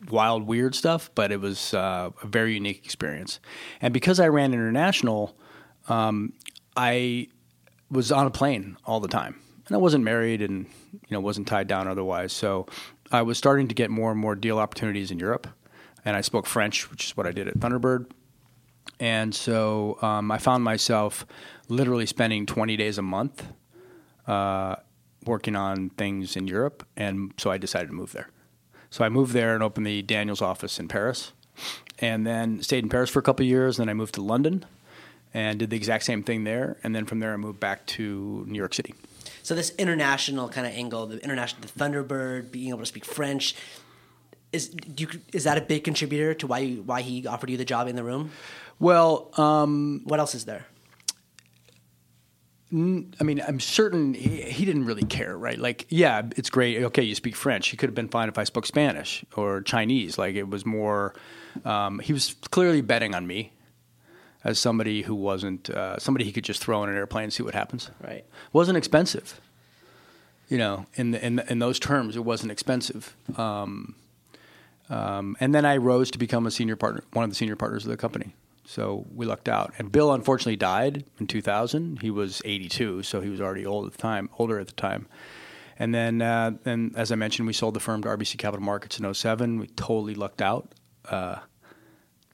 wild, 0.09 0.47
weird 0.47 0.75
stuff. 0.75 1.09
But 1.15 1.31
it 1.31 1.39
was 1.39 1.73
uh, 1.73 2.11
a 2.21 2.27
very 2.27 2.53
unique 2.53 2.85
experience, 2.85 3.39
and 3.81 3.93
because 3.93 4.19
I 4.19 4.27
ran 4.27 4.53
international, 4.53 5.35
um, 5.87 6.33
I 6.75 7.27
was 7.91 8.11
on 8.11 8.25
a 8.25 8.31
plane 8.31 8.77
all 8.85 8.99
the 8.99 9.07
time, 9.07 9.39
and 9.67 9.75
I 9.75 9.79
wasn't 9.79 10.03
married, 10.03 10.41
and 10.41 10.65
you 10.91 10.99
know, 11.11 11.19
wasn't 11.19 11.47
tied 11.47 11.67
down 11.67 11.87
otherwise. 11.87 12.33
So 12.33 12.67
I 13.11 13.21
was 13.21 13.37
starting 13.37 13.67
to 13.67 13.75
get 13.75 13.89
more 13.89 14.11
and 14.11 14.19
more 14.19 14.35
deal 14.35 14.59
opportunities 14.59 15.11
in 15.11 15.19
Europe, 15.19 15.47
and 16.05 16.15
I 16.15 16.21
spoke 16.21 16.45
French, 16.45 16.89
which 16.89 17.05
is 17.05 17.17
what 17.17 17.27
I 17.27 17.31
did 17.31 17.47
at 17.47 17.59
Thunderbird. 17.59 18.09
And 18.99 19.33
so 19.33 19.97
um, 20.01 20.31
I 20.31 20.37
found 20.37 20.63
myself 20.63 21.25
literally 21.67 22.05
spending 22.05 22.45
20 22.45 22.77
days 22.77 22.97
a 22.97 23.01
month 23.01 23.43
uh, 24.27 24.75
working 25.25 25.55
on 25.55 25.89
things 25.91 26.35
in 26.35 26.47
Europe. 26.47 26.85
And 26.95 27.33
so 27.37 27.51
I 27.51 27.57
decided 27.57 27.87
to 27.87 27.93
move 27.93 28.11
there. 28.13 28.29
So 28.93 29.03
I 29.03 29.09
moved 29.09 29.33
there 29.33 29.55
and 29.55 29.63
opened 29.63 29.87
the 29.87 30.03
Daniels 30.03 30.39
office 30.39 30.79
in 30.79 30.87
Paris. 30.87 31.31
And 31.97 32.27
then 32.27 32.61
stayed 32.61 32.83
in 32.83 32.91
Paris 32.91 33.09
for 33.09 33.17
a 33.17 33.23
couple 33.23 33.43
of 33.43 33.49
years. 33.49 33.77
Then 33.77 33.89
I 33.89 33.95
moved 33.95 34.13
to 34.13 34.21
London 34.21 34.65
and 35.33 35.57
did 35.57 35.71
the 35.71 35.75
exact 35.75 36.03
same 36.03 36.21
thing 36.21 36.43
there. 36.43 36.77
And 36.83 36.95
then 36.95 37.07
from 37.07 37.19
there, 37.19 37.33
I 37.33 37.37
moved 37.37 37.59
back 37.59 37.87
to 37.87 38.45
New 38.47 38.59
York 38.59 38.75
City. 38.75 38.93
So 39.41 39.55
this 39.55 39.73
international 39.79 40.47
kind 40.47 40.67
of 40.67 40.73
angle, 40.73 41.07
the 41.07 41.17
international, 41.23 41.63
the 41.63 41.69
Thunderbird, 41.69 42.51
being 42.51 42.69
able 42.69 42.81
to 42.81 42.85
speak 42.85 43.03
French, 43.03 43.55
is 44.51 44.67
do 44.69 45.05
you, 45.05 45.21
is 45.33 45.45
that 45.45 45.57
a 45.57 45.61
big 45.61 45.83
contributor 45.83 46.35
to 46.35 46.45
why 46.45 46.59
you, 46.59 46.83
why 46.83 47.01
he 47.01 47.25
offered 47.25 47.49
you 47.49 47.57
the 47.57 47.65
job 47.65 47.87
in 47.87 47.95
the 47.95 48.03
room? 48.03 48.29
Well, 48.77 49.31
um, 49.37 50.01
What 50.03 50.19
else 50.19 50.35
is 50.35 50.45
there? 50.45 50.67
I 52.73 53.23
mean, 53.23 53.39
I'm 53.47 53.59
certain 53.59 54.15
he, 54.15 54.41
he 54.41 54.65
didn't 54.65 54.85
really 54.85 55.03
care, 55.03 55.37
right? 55.37 55.59
Like, 55.59 55.85
yeah, 55.89 56.23
it's 56.35 56.49
great. 56.49 56.83
Okay, 56.85 57.03
you 57.03 57.13
speak 57.13 57.35
French. 57.35 57.67
He 57.69 57.77
could 57.77 57.87
have 57.87 57.95
been 57.95 58.07
fine 58.07 58.29
if 58.29 58.37
I 58.39 58.45
spoke 58.45 58.65
Spanish 58.65 59.23
or 59.35 59.61
Chinese. 59.61 60.17
Like, 60.17 60.35
it 60.35 60.49
was 60.49 60.65
more. 60.65 61.13
Um, 61.65 61.99
he 61.99 62.13
was 62.13 62.35
clearly 62.49 62.81
betting 62.81 63.13
on 63.13 63.27
me 63.27 63.51
as 64.43 64.57
somebody 64.57 65.03
who 65.03 65.13
wasn't 65.13 65.69
uh, 65.69 65.99
somebody 65.99 66.25
he 66.25 66.31
could 66.31 66.43
just 66.43 66.63
throw 66.63 66.83
in 66.83 66.89
an 66.89 66.95
airplane 66.95 67.25
and 67.25 67.33
see 67.33 67.43
what 67.43 67.53
happens. 67.53 67.91
Right. 68.01 68.25
wasn't 68.51 68.77
expensive. 68.77 69.39
You 70.49 70.57
know, 70.57 70.87
in 70.95 71.11
the, 71.11 71.23
in 71.25 71.39
in 71.39 71.59
those 71.59 71.79
terms, 71.79 72.15
it 72.15 72.25
wasn't 72.25 72.51
expensive. 72.51 73.15
Um, 73.37 73.95
um, 74.89 75.37
and 75.39 75.53
then 75.53 75.65
I 75.65 75.77
rose 75.77 76.11
to 76.11 76.17
become 76.17 76.45
a 76.47 76.51
senior 76.51 76.75
partner, 76.75 77.03
one 77.13 77.23
of 77.23 77.29
the 77.29 77.35
senior 77.35 77.55
partners 77.55 77.85
of 77.85 77.91
the 77.91 77.97
company. 77.97 78.33
So 78.65 79.05
we 79.13 79.25
lucked 79.25 79.49
out. 79.49 79.73
And 79.77 79.91
Bill 79.91 80.13
unfortunately 80.13 80.55
died 80.55 81.03
in 81.19 81.27
2000. 81.27 82.01
He 82.01 82.09
was 82.09 82.41
82, 82.45 83.03
so 83.03 83.19
he 83.21 83.29
was 83.29 83.41
already 83.41 83.65
old 83.65 83.85
at 83.87 83.91
the 83.91 83.97
time, 83.97 84.29
older 84.39 84.59
at 84.59 84.67
the 84.67 84.73
time. 84.73 85.07
And 85.77 85.93
then, 85.93 86.21
uh, 86.21 86.51
then 86.63 86.91
as 86.95 87.11
I 87.11 87.15
mentioned, 87.15 87.47
we 87.47 87.53
sold 87.53 87.73
the 87.73 87.79
firm 87.79 88.01
to 88.03 88.09
RBC 88.09 88.37
Capital 88.37 88.63
Markets 88.63 88.99
in 88.99 89.11
07. 89.13 89.59
We 89.59 89.67
totally 89.67 90.15
lucked 90.15 90.41
out. 90.41 90.73
Uh, 91.09 91.37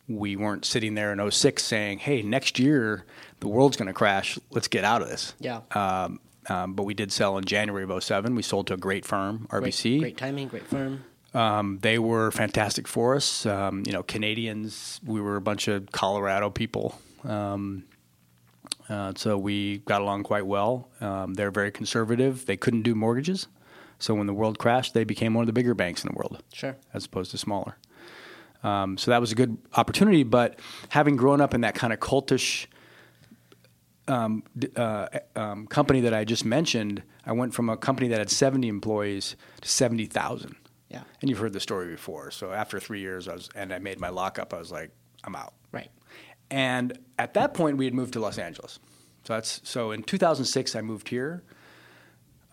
we 0.08 0.36
weren't 0.36 0.66
sitting 0.66 0.96
there 0.96 1.14
in 1.14 1.20
06 1.32 1.64
saying, 1.64 2.00
"Hey, 2.00 2.22
next 2.22 2.60
year 2.60 3.06
the 3.40 3.48
world's 3.48 3.78
going 3.78 3.88
to 3.88 3.94
crash. 3.94 4.38
Let's 4.52 4.68
get 4.68 4.84
out 4.84 5.02
of 5.02 5.08
this." 5.08 5.34
Yeah. 5.40 5.62
Um, 5.72 6.20
um, 6.48 6.74
but 6.74 6.84
we 6.84 6.94
did 6.96 7.12
sell 7.12 7.38
in 7.38 7.46
January 7.46 7.84
of 7.84 7.92
07. 8.04 8.34
We 8.36 8.42
sold 8.42 8.68
to 8.68 8.74
a 8.74 8.78
great 8.78 9.06
firm, 9.06 9.46
Great, 9.50 9.64
RBC. 9.74 10.00
great 10.00 10.18
timing, 10.18 10.48
great 10.48 10.66
firm. 10.68 11.04
Um, 11.34 11.78
they 11.82 12.00
were 12.00 12.32
fantastic 12.32 12.88
for 12.88 13.16
us. 13.16 13.46
Um, 13.46 13.84
you 13.86 13.94
know, 13.94 14.02
Canadians. 14.04 15.00
We 15.06 15.22
were 15.22 15.36
a 15.36 15.42
bunch 15.42 15.68
of 15.68 15.92
Colorado 15.92 16.50
people, 16.50 17.00
um, 17.24 17.84
uh, 18.90 19.14
so 19.16 19.38
we 19.38 19.78
got 19.80 20.02
along 20.02 20.24
quite 20.24 20.46
well. 20.48 20.90
Um, 21.02 21.36
they're 21.36 21.52
very 21.52 21.72
conservative. 21.72 22.46
They 22.48 22.58
couldn't 22.58 22.82
do 22.82 22.96
mortgages, 22.96 23.48
so 24.00 24.16
when 24.16 24.26
the 24.28 24.34
world 24.34 24.58
crashed, 24.58 24.94
they 24.96 25.04
became 25.04 25.34
one 25.36 25.44
of 25.44 25.48
the 25.48 25.54
bigger 25.54 25.76
banks 25.76 26.04
in 26.04 26.10
the 26.12 26.16
world, 26.18 26.42
Sure. 26.52 26.76
as 26.94 27.06
opposed 27.06 27.30
to 27.32 27.38
smaller. 27.38 27.78
Um, 28.64 28.98
so 28.98 29.12
that 29.12 29.22
was 29.22 29.32
a 29.32 29.36
good 29.36 29.58
opportunity. 29.76 30.24
But 30.24 30.60
having 30.90 31.16
grown 31.16 31.40
up 31.42 31.54
in 31.54 31.62
that 31.62 31.76
kind 31.76 31.94
of 31.94 32.00
cultish 32.00 32.66
um, 34.08 34.44
uh, 34.76 35.08
um, 35.36 35.68
company 35.68 36.02
that 36.02 36.14
I 36.14 36.26
just 36.26 36.44
mentioned, 36.44 37.04
I 37.26 37.32
went 37.32 37.54
from 37.54 37.70
a 37.70 37.78
company 37.78 38.08
that 38.10 38.18
had 38.18 38.30
70 38.32 38.68
employees 38.68 39.36
to 39.62 39.70
70,000. 39.70 40.56
Yeah. 40.90 41.04
And 41.22 41.30
you've 41.30 41.40
heard 41.40 41.54
the 41.54 41.60
story 41.60 41.88
before. 41.88 42.32
So 42.32 42.52
after 42.52 42.80
three 42.80 43.00
years, 43.00 43.28
I 43.28 43.34
was, 43.34 43.50
and 43.56 43.72
I 43.74 43.80
made 43.80 44.00
my 44.00 44.10
lockup. 44.10 44.54
I 44.54 44.58
was 44.58 44.72
like, 44.72 44.92
I'm 45.24 45.36
out. 45.36 45.54
Right. 45.72 45.90
And 46.50 46.98
at 47.20 47.36
that 47.36 47.54
point, 47.54 47.78
we 47.78 47.86
had 47.86 47.94
moved 47.94 48.14
to 48.14 48.20
Los 48.20 48.38
Angeles. 48.38 48.80
So 49.24 49.34
that's 49.34 49.62
so. 49.64 49.92
In 49.92 50.02
2006, 50.02 50.76
I 50.76 50.82
moved 50.82 51.10
here. 51.10 51.44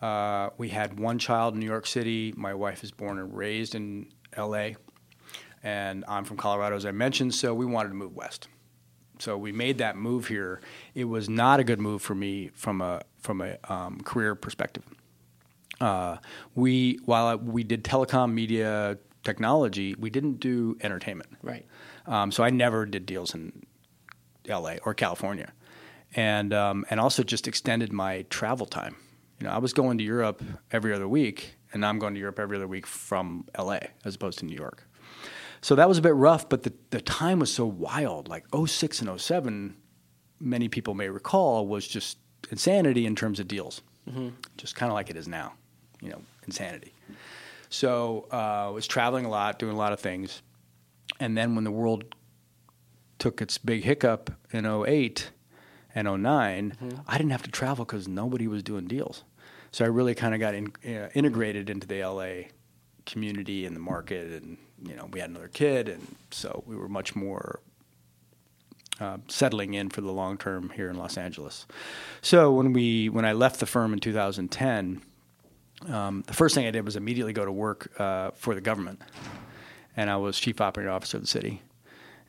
Uh, 0.01 0.49
we 0.57 0.69
had 0.69 0.99
one 0.99 1.17
child 1.17 1.55
in 1.55 1.59
New 1.59 1.65
York 1.65 1.87
City. 1.87 2.33
My 2.37 2.53
wife 2.53 2.83
is 2.83 2.91
born 2.91 3.17
and 3.17 3.35
raised 3.35 3.73
in 3.73 4.11
L.A. 4.33 4.75
And 5.63 6.05
I'm 6.07 6.23
from 6.23 6.37
Colorado, 6.37 6.75
as 6.75 6.85
I 6.85 6.91
mentioned. 6.91 7.33
So 7.33 7.55
we 7.55 7.65
wanted 7.65 7.89
to 7.89 7.95
move 7.95 8.15
west. 8.15 8.47
So 9.19 9.35
we 9.35 9.51
made 9.51 9.79
that 9.79 9.97
move 9.97 10.27
here. 10.27 10.61
It 10.93 11.05
was 11.05 11.27
not 11.27 11.59
a 11.59 11.63
good 11.63 11.81
move 11.81 12.03
for 12.03 12.13
me 12.13 12.51
from 12.53 12.81
a 12.81 13.01
from 13.19 13.41
a 13.41 13.57
um, 13.67 14.01
career 14.01 14.35
perspective. 14.35 14.83
Uh, 15.79 16.17
we 16.55 16.99
while 17.05 17.37
we 17.37 17.63
did 17.63 17.83
telecom, 17.83 18.33
media, 18.33 18.97
technology, 19.23 19.95
we 19.95 20.09
didn't 20.09 20.39
do 20.39 20.77
entertainment. 20.81 21.29
Right. 21.41 21.65
Um, 22.05 22.31
so 22.31 22.43
I 22.43 22.49
never 22.49 22.85
did 22.85 23.05
deals 23.05 23.33
in 23.33 23.63
L.A. 24.47 24.79
or 24.79 24.93
California, 24.93 25.51
and 26.15 26.53
um, 26.53 26.85
and 26.89 26.99
also 26.99 27.23
just 27.23 27.47
extended 27.47 27.91
my 27.93 28.23
travel 28.29 28.65
time. 28.65 28.95
You 29.39 29.47
know, 29.47 29.53
I 29.53 29.59
was 29.59 29.73
going 29.73 29.97
to 29.99 30.03
Europe 30.03 30.41
every 30.71 30.93
other 30.93 31.07
week, 31.07 31.57
and 31.71 31.81
now 31.81 31.89
I'm 31.89 31.99
going 31.99 32.15
to 32.15 32.19
Europe 32.19 32.39
every 32.39 32.57
other 32.57 32.67
week 32.67 32.87
from 32.87 33.45
L.A. 33.53 33.89
as 34.03 34.15
opposed 34.15 34.39
to 34.39 34.45
New 34.45 34.55
York. 34.55 34.87
So 35.61 35.75
that 35.75 35.87
was 35.87 35.97
a 35.97 36.01
bit 36.01 36.15
rough, 36.15 36.47
but 36.49 36.63
the, 36.63 36.73
the 36.91 37.01
time 37.01 37.39
was 37.39 37.51
so 37.51 37.65
wild. 37.65 38.27
Like 38.27 38.45
06 38.55 39.01
and 39.01 39.19
07, 39.19 39.75
many 40.39 40.69
people 40.69 40.93
may 40.93 41.09
recall, 41.09 41.67
was 41.67 41.87
just 41.87 42.17
insanity 42.51 43.05
in 43.05 43.15
terms 43.15 43.39
of 43.39 43.47
deals. 43.47 43.81
Just 44.55 44.75
kind 44.75 44.91
of 44.91 44.93
like 44.93 45.09
it 45.09 45.17
is 45.17 45.27
now, 45.27 45.53
you 46.01 46.09
know, 46.09 46.21
insanity. 46.45 46.93
So 47.69 48.27
uh, 48.31 48.67
I 48.67 48.69
was 48.69 48.87
traveling 48.87 49.25
a 49.25 49.29
lot, 49.29 49.59
doing 49.59 49.73
a 49.73 49.77
lot 49.77 49.93
of 49.93 49.99
things. 49.99 50.41
And 51.19 51.37
then 51.37 51.55
when 51.55 51.63
the 51.63 51.71
world 51.71 52.15
took 53.19 53.41
its 53.41 53.57
big 53.57 53.83
hiccup 53.83 54.31
in 54.51 54.65
08 54.65 55.31
and 55.95 56.21
9 56.21 57.01
I 57.07 57.17
didn't 57.17 57.31
have 57.31 57.43
to 57.43 57.51
travel 57.51 57.83
because 57.83 58.07
nobody 58.07 58.47
was 58.47 58.61
doing 58.61 58.87
deals. 58.87 59.23
So 59.71 59.83
I 59.83 59.87
really 59.87 60.15
kind 60.15 60.33
of 60.33 60.39
got 60.39 60.53
in, 60.53 60.71
uh, 60.85 61.09
integrated 61.13 61.69
into 61.69 61.87
the 61.87 62.03
LA 62.03 62.49
community 63.05 63.65
and 63.65 63.75
the 63.75 63.79
market. 63.79 64.43
And, 64.43 64.57
you 64.85 64.95
know, 64.95 65.09
we 65.11 65.19
had 65.19 65.29
another 65.29 65.47
kid. 65.47 65.89
And 65.89 66.15
so 66.31 66.63
we 66.65 66.75
were 66.75 66.87
much 66.87 67.15
more 67.15 67.59
uh, 68.99 69.17
settling 69.27 69.73
in 69.73 69.89
for 69.89 70.01
the 70.01 70.11
long 70.11 70.37
term 70.37 70.69
here 70.69 70.89
in 70.89 70.97
Los 70.97 71.17
Angeles. 71.17 71.65
So 72.21 72.51
when 72.51 72.73
we 72.73 73.09
when 73.09 73.25
I 73.25 73.33
left 73.33 73.59
the 73.59 73.65
firm 73.65 73.93
in 73.93 73.99
2010, 73.99 75.01
um, 75.85 76.23
the 76.25 76.33
first 76.33 76.55
thing 76.55 76.65
I 76.65 76.71
did 76.71 76.85
was 76.85 76.95
immediately 76.95 77.33
go 77.33 77.45
to 77.45 77.51
work 77.51 77.91
uh, 77.99 78.31
for 78.31 78.55
the 78.55 78.61
government, 78.61 79.01
and 79.95 80.09
I 80.09 80.17
was 80.17 80.39
chief 80.39 80.59
operating 80.59 80.91
officer 80.91 81.17
of 81.17 81.23
the 81.23 81.27
city. 81.27 81.61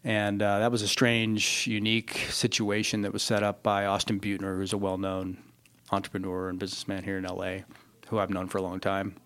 And 0.05 0.43
uh, 0.43 0.61
that 0.61 0.71
was 0.71 0.83
a 0.83 0.89
strange, 0.89 1.67
unique 1.67 2.19
situation 2.31 3.03
that 3.03 3.13
was 3.13 3.23
set 3.23 3.43
up 3.43 3.63
by 3.63 3.87
Austin 3.87 4.21
Beutner, 4.21 4.57
who's 4.57 4.73
a 4.73 4.79
well-known 4.79 5.39
entrepreneur 5.91 6.49
and 6.49 6.59
businessman 6.59 7.03
here 7.03 7.19
in 7.19 7.25
LA, 7.25 7.59
who 8.09 8.19
I've 8.19 8.31
known 8.31 8.49
for 8.49 8.59
a 8.59 8.63
long 8.63 8.81
time. 8.81 9.17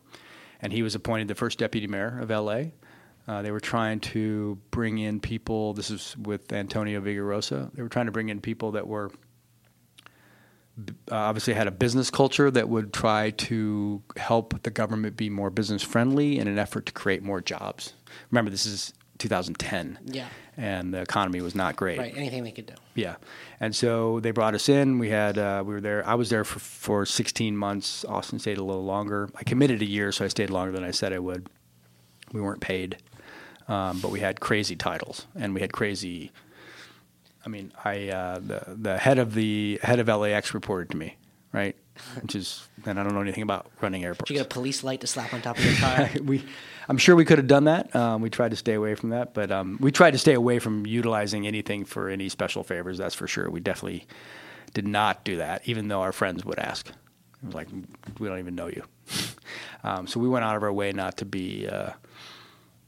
And 0.60 0.72
he 0.72 0.82
was 0.82 0.94
appointed 0.94 1.28
the 1.28 1.34
first 1.34 1.58
deputy 1.58 1.86
mayor 1.86 2.20
of 2.20 2.30
LA. 2.30 2.70
Uh, 3.28 3.42
they 3.42 3.50
were 3.50 3.60
trying 3.60 4.00
to 4.00 4.58
bring 4.70 4.98
in 4.98 5.20
people. 5.20 5.74
This 5.74 5.90
is 5.90 6.16
with 6.16 6.52
Antonio 6.52 7.00
Villaraigosa. 7.00 7.72
They 7.74 7.82
were 7.82 7.88
trying 7.88 8.06
to 8.06 8.12
bring 8.12 8.30
in 8.30 8.40
people 8.40 8.72
that 8.72 8.86
were 8.86 9.10
uh, 11.10 11.14
obviously 11.14 11.54
had 11.54 11.66
a 11.66 11.72
business 11.72 12.10
culture 12.10 12.50
that 12.50 12.68
would 12.68 12.92
try 12.92 13.30
to 13.30 14.02
help 14.16 14.62
the 14.62 14.70
government 14.70 15.16
be 15.16 15.28
more 15.28 15.50
business 15.50 15.82
friendly 15.82 16.38
in 16.38 16.48
an 16.48 16.58
effort 16.58 16.86
to 16.86 16.92
create 16.92 17.22
more 17.22 17.40
jobs. 17.40 17.94
Remember, 18.30 18.50
this 18.50 18.66
is 18.66 18.94
2010. 19.18 19.98
Yeah. 20.06 20.26
And 20.56 20.92
the 20.92 21.00
economy 21.00 21.40
was 21.40 21.54
not 21.54 21.76
great. 21.76 21.98
Right. 21.98 22.14
Anything 22.16 22.44
they 22.44 22.52
could 22.52 22.66
do. 22.66 22.74
Yeah. 22.94 23.16
And 23.60 23.74
so 23.74 24.20
they 24.20 24.32
brought 24.32 24.54
us 24.54 24.68
in. 24.68 24.98
We 24.98 25.08
had 25.08 25.38
uh, 25.38 25.62
we 25.64 25.72
were 25.72 25.80
there. 25.80 26.06
I 26.06 26.14
was 26.14 26.28
there 26.28 26.44
for 26.44 26.58
for 26.58 27.06
16 27.06 27.56
months. 27.56 28.04
Austin 28.04 28.38
stayed 28.38 28.58
a 28.58 28.64
little 28.64 28.84
longer. 28.84 29.30
I 29.34 29.44
committed 29.44 29.80
a 29.80 29.86
year, 29.86 30.12
so 30.12 30.24
I 30.24 30.28
stayed 30.28 30.50
longer 30.50 30.72
than 30.72 30.84
I 30.84 30.90
said 30.90 31.12
I 31.12 31.18
would. 31.18 31.48
We 32.32 32.40
weren't 32.40 32.60
paid, 32.60 32.98
um, 33.68 34.00
but 34.00 34.10
we 34.10 34.20
had 34.20 34.40
crazy 34.40 34.76
titles 34.76 35.26
and 35.34 35.54
we 35.54 35.60
had 35.60 35.72
crazy. 35.72 36.32
I 37.44 37.48
mean, 37.48 37.72
I 37.84 38.08
uh, 38.08 38.38
the 38.38 38.64
the 38.68 38.98
head 38.98 39.18
of 39.18 39.34
the 39.34 39.78
head 39.82 39.98
of 39.98 40.08
LAX 40.08 40.54
reported 40.54 40.90
to 40.90 40.96
me, 40.96 41.16
right? 41.52 41.76
Which 42.20 42.34
is, 42.34 42.66
and 42.86 42.98
I 42.98 43.02
don't 43.02 43.14
know 43.14 43.20
anything 43.20 43.42
about 43.42 43.70
running 43.80 44.04
airports. 44.04 44.28
Did 44.28 44.34
you 44.34 44.40
get 44.40 44.46
a 44.46 44.48
police 44.48 44.82
light 44.82 45.02
to 45.02 45.06
slap 45.06 45.34
on 45.34 45.42
top 45.42 45.58
of 45.58 45.64
your 45.64 45.74
car? 45.74 46.10
we, 46.24 46.42
I'm 46.88 46.96
sure 46.96 47.14
we 47.14 47.24
could 47.24 47.38
have 47.38 47.46
done 47.46 47.64
that. 47.64 47.94
Um, 47.94 48.22
we 48.22 48.30
tried 48.30 48.50
to 48.50 48.56
stay 48.56 48.74
away 48.74 48.94
from 48.94 49.10
that, 49.10 49.34
but 49.34 49.50
um, 49.50 49.76
we 49.80 49.92
tried 49.92 50.12
to 50.12 50.18
stay 50.18 50.32
away 50.32 50.58
from 50.58 50.86
utilizing 50.86 51.46
anything 51.46 51.84
for 51.84 52.08
any 52.08 52.28
special 52.28 52.64
favors. 52.64 52.96
That's 52.96 53.14
for 53.14 53.26
sure. 53.26 53.50
We 53.50 53.60
definitely 53.60 54.06
did 54.72 54.88
not 54.88 55.24
do 55.24 55.36
that, 55.36 55.62
even 55.66 55.88
though 55.88 56.00
our 56.00 56.12
friends 56.12 56.44
would 56.44 56.58
ask. 56.58 56.88
It 56.88 57.46
was 57.46 57.54
like, 57.54 57.68
we 58.18 58.28
don't 58.28 58.38
even 58.38 58.54
know 58.54 58.68
you. 58.68 58.84
um, 59.84 60.06
so 60.06 60.18
we 60.18 60.28
went 60.28 60.44
out 60.44 60.56
of 60.56 60.62
our 60.62 60.72
way 60.72 60.92
not 60.92 61.18
to 61.18 61.24
be 61.26 61.68
uh, 61.68 61.90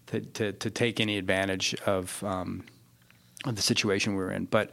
to, 0.06 0.20
to, 0.20 0.52
to 0.52 0.70
take 0.70 1.00
any 1.00 1.18
advantage 1.18 1.74
of 1.86 2.22
um, 2.24 2.64
of 3.44 3.56
the 3.56 3.62
situation 3.62 4.14
we 4.14 4.22
were 4.22 4.32
in. 4.32 4.46
But 4.46 4.70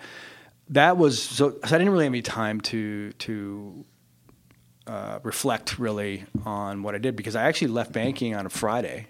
that 0.69 0.97
was 0.97 1.21
so, 1.21 1.51
so 1.51 1.57
I 1.63 1.77
didn't 1.77 1.89
really 1.89 2.05
have 2.05 2.13
any 2.13 2.21
time 2.21 2.61
to 2.61 3.11
to 3.13 3.85
uh, 4.87 5.19
reflect 5.23 5.79
really 5.79 6.25
on 6.45 6.83
what 6.83 6.95
I 6.95 6.97
did 6.97 7.15
because 7.15 7.35
I 7.35 7.43
actually 7.43 7.69
left 7.69 7.91
banking 7.91 8.35
on 8.35 8.45
a 8.45 8.49
Friday, 8.49 9.07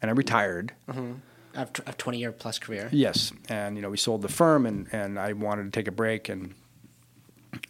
and 0.00 0.10
I 0.10 0.14
retired. 0.14 0.72
mm-hmm. 0.88 1.12
A 1.54 1.66
twenty 1.66 2.18
year 2.18 2.32
plus 2.32 2.58
career. 2.58 2.88
Yes, 2.92 3.30
and 3.50 3.76
you 3.76 3.82
know 3.82 3.90
we 3.90 3.98
sold 3.98 4.22
the 4.22 4.28
firm, 4.28 4.64
and 4.64 4.88
and 4.90 5.18
I 5.18 5.34
wanted 5.34 5.64
to 5.64 5.70
take 5.70 5.86
a 5.86 5.92
break, 5.92 6.30
and 6.30 6.54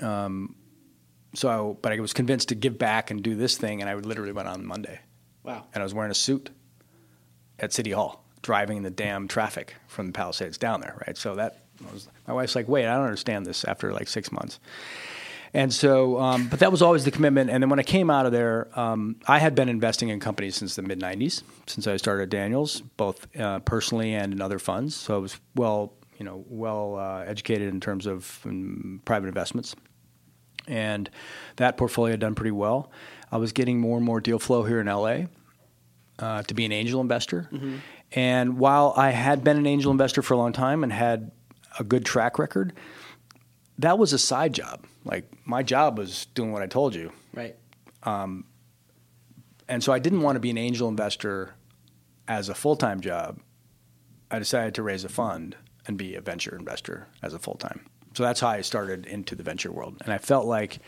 um, 0.00 0.54
so 1.34 1.78
but 1.82 1.90
I 1.90 1.98
was 1.98 2.12
convinced 2.12 2.50
to 2.50 2.54
give 2.54 2.78
back 2.78 3.10
and 3.10 3.20
do 3.24 3.34
this 3.34 3.56
thing, 3.56 3.80
and 3.80 3.90
I 3.90 3.94
literally 3.94 4.30
went 4.30 4.46
on 4.46 4.64
Monday. 4.64 5.00
Wow. 5.42 5.66
And 5.74 5.82
I 5.82 5.84
was 5.84 5.92
wearing 5.94 6.12
a 6.12 6.14
suit 6.14 6.50
at 7.58 7.72
City 7.72 7.90
Hall, 7.90 8.21
driving 8.42 8.78
in 8.78 8.82
the 8.82 8.90
damn 8.90 9.28
traffic 9.28 9.76
from 9.86 10.06
the 10.06 10.12
Palisades 10.12 10.58
down 10.58 10.80
there, 10.80 10.96
right? 11.06 11.16
So 11.16 11.34
that 11.36 11.58
was 11.92 12.08
my 12.26 12.34
wife's 12.34 12.54
like, 12.54 12.68
wait, 12.68 12.86
I 12.86 12.94
don't 12.94 13.04
understand 13.04 13.46
this 13.46 13.64
after 13.64 13.92
like 13.92 14.08
six 14.08 14.30
months. 14.30 14.60
And 15.54 15.72
so, 15.72 16.18
um, 16.18 16.48
but 16.48 16.60
that 16.60 16.72
was 16.72 16.80
always 16.80 17.04
the 17.04 17.10
commitment. 17.10 17.50
And 17.50 17.62
then 17.62 17.68
when 17.68 17.78
I 17.78 17.82
came 17.82 18.08
out 18.08 18.24
of 18.24 18.32
there, 18.32 18.68
um, 18.78 19.16
I 19.28 19.38
had 19.38 19.54
been 19.54 19.68
investing 19.68 20.08
in 20.08 20.18
companies 20.18 20.56
since 20.56 20.76
the 20.76 20.82
mid 20.82 20.98
90s, 20.98 21.42
since 21.66 21.86
I 21.86 21.96
started 21.98 22.30
Daniels, 22.30 22.80
both 22.96 23.26
uh, 23.38 23.58
personally 23.60 24.14
and 24.14 24.32
in 24.32 24.40
other 24.40 24.58
funds. 24.58 24.94
So 24.94 25.14
I 25.14 25.18
was 25.18 25.38
well, 25.54 25.92
you 26.18 26.24
know, 26.24 26.44
well 26.48 26.96
uh, 26.96 27.24
educated 27.24 27.68
in 27.68 27.80
terms 27.80 28.06
of 28.06 28.40
um, 28.46 29.02
private 29.04 29.26
investments. 29.26 29.76
And 30.66 31.10
that 31.56 31.76
portfolio 31.76 32.12
had 32.12 32.20
done 32.20 32.34
pretty 32.34 32.52
well. 32.52 32.90
I 33.30 33.36
was 33.36 33.52
getting 33.52 33.78
more 33.78 33.96
and 33.96 34.06
more 34.06 34.20
deal 34.20 34.38
flow 34.38 34.62
here 34.62 34.80
in 34.80 34.86
LA 34.86 35.24
uh, 36.18 36.42
to 36.44 36.54
be 36.54 36.64
an 36.64 36.72
angel 36.72 37.00
investor. 37.00 37.48
Mm-hmm. 37.52 37.76
And 38.14 38.58
while 38.58 38.92
I 38.96 39.10
had 39.10 39.42
been 39.42 39.56
an 39.56 39.66
angel 39.66 39.90
investor 39.90 40.22
for 40.22 40.34
a 40.34 40.36
long 40.36 40.52
time 40.52 40.82
and 40.82 40.92
had 40.92 41.30
a 41.78 41.84
good 41.84 42.04
track 42.04 42.38
record, 42.38 42.74
that 43.78 43.98
was 43.98 44.12
a 44.12 44.18
side 44.18 44.52
job. 44.52 44.84
Like 45.04 45.32
my 45.46 45.62
job 45.62 45.98
was 45.98 46.26
doing 46.34 46.52
what 46.52 46.62
I 46.62 46.66
told 46.66 46.94
you. 46.94 47.12
Right. 47.32 47.56
Um, 48.02 48.44
and 49.68 49.82
so 49.82 49.92
I 49.92 49.98
didn't 49.98 50.22
want 50.22 50.36
to 50.36 50.40
be 50.40 50.50
an 50.50 50.58
angel 50.58 50.88
investor 50.88 51.54
as 52.28 52.48
a 52.48 52.54
full 52.54 52.76
time 52.76 53.00
job. 53.00 53.40
I 54.30 54.38
decided 54.38 54.74
to 54.76 54.82
raise 54.82 55.04
a 55.04 55.08
fund 55.08 55.56
and 55.86 55.96
be 55.96 56.14
a 56.14 56.20
venture 56.20 56.56
investor 56.56 57.08
as 57.22 57.34
a 57.34 57.38
full 57.38 57.54
time. 57.54 57.86
So 58.14 58.22
that's 58.22 58.40
how 58.40 58.48
I 58.48 58.60
started 58.60 59.06
into 59.06 59.34
the 59.34 59.42
venture 59.42 59.72
world. 59.72 59.96
And 60.04 60.12
I 60.12 60.18
felt 60.18 60.46
like 60.46 60.78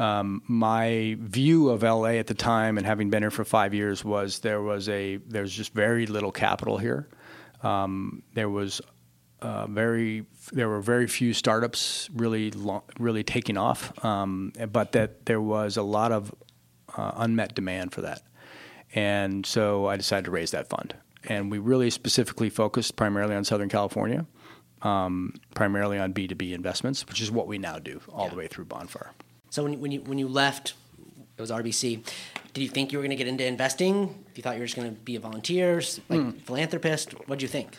um, 0.00 0.42
my 0.46 1.14
view 1.20 1.68
of 1.68 1.82
LA 1.82 2.14
at 2.14 2.26
the 2.26 2.34
time, 2.34 2.78
and 2.78 2.86
having 2.86 3.10
been 3.10 3.22
here 3.22 3.30
for 3.30 3.44
five 3.44 3.74
years, 3.74 4.02
was 4.02 4.38
there 4.38 4.62
was 4.62 4.88
a 4.88 5.16
there's 5.18 5.52
just 5.52 5.74
very 5.74 6.06
little 6.06 6.32
capital 6.32 6.78
here. 6.78 7.06
Um, 7.62 8.22
there 8.32 8.48
was 8.48 8.80
uh, 9.42 9.66
very 9.66 10.24
there 10.52 10.70
were 10.70 10.80
very 10.80 11.06
few 11.06 11.34
startups 11.34 12.08
really 12.14 12.50
long, 12.52 12.80
really 12.98 13.22
taking 13.22 13.58
off, 13.58 14.02
um, 14.02 14.54
but 14.72 14.92
that 14.92 15.26
there 15.26 15.40
was 15.40 15.76
a 15.76 15.82
lot 15.82 16.12
of 16.12 16.34
uh, 16.96 17.12
unmet 17.16 17.54
demand 17.54 17.92
for 17.92 18.00
that, 18.00 18.22
and 18.94 19.44
so 19.44 19.86
I 19.86 19.96
decided 19.98 20.24
to 20.24 20.30
raise 20.30 20.50
that 20.52 20.66
fund. 20.66 20.94
And 21.24 21.50
we 21.50 21.58
really 21.58 21.90
specifically 21.90 22.48
focused 22.48 22.96
primarily 22.96 23.34
on 23.34 23.44
Southern 23.44 23.68
California, 23.68 24.24
um, 24.80 25.34
primarily 25.54 25.98
on 25.98 26.12
B 26.12 26.26
two 26.26 26.36
B 26.36 26.54
investments, 26.54 27.06
which 27.06 27.20
is 27.20 27.30
what 27.30 27.46
we 27.46 27.58
now 27.58 27.78
do 27.78 28.00
all 28.08 28.24
yeah. 28.24 28.30
the 28.30 28.36
way 28.36 28.46
through 28.46 28.64
Bonfire. 28.64 29.12
So 29.50 29.64
when, 29.64 29.80
when 29.80 29.92
you 29.92 30.00
when 30.02 30.18
you 30.18 30.28
left, 30.28 30.74
it 31.36 31.40
was 31.40 31.50
RBC. 31.50 32.04
Did 32.52 32.62
you 32.62 32.68
think 32.68 32.92
you 32.92 32.98
were 32.98 33.02
going 33.02 33.10
to 33.10 33.16
get 33.16 33.28
into 33.28 33.44
investing? 33.44 34.24
You 34.34 34.42
thought 34.42 34.54
you 34.54 34.60
were 34.60 34.66
just 34.66 34.76
going 34.76 34.92
to 34.92 35.00
be 35.00 35.16
a 35.16 35.20
volunteer, 35.20 35.76
like 36.08 36.20
mm. 36.20 36.40
philanthropist? 36.42 37.12
What 37.28 37.38
did 37.38 37.42
you 37.42 37.48
think? 37.48 37.76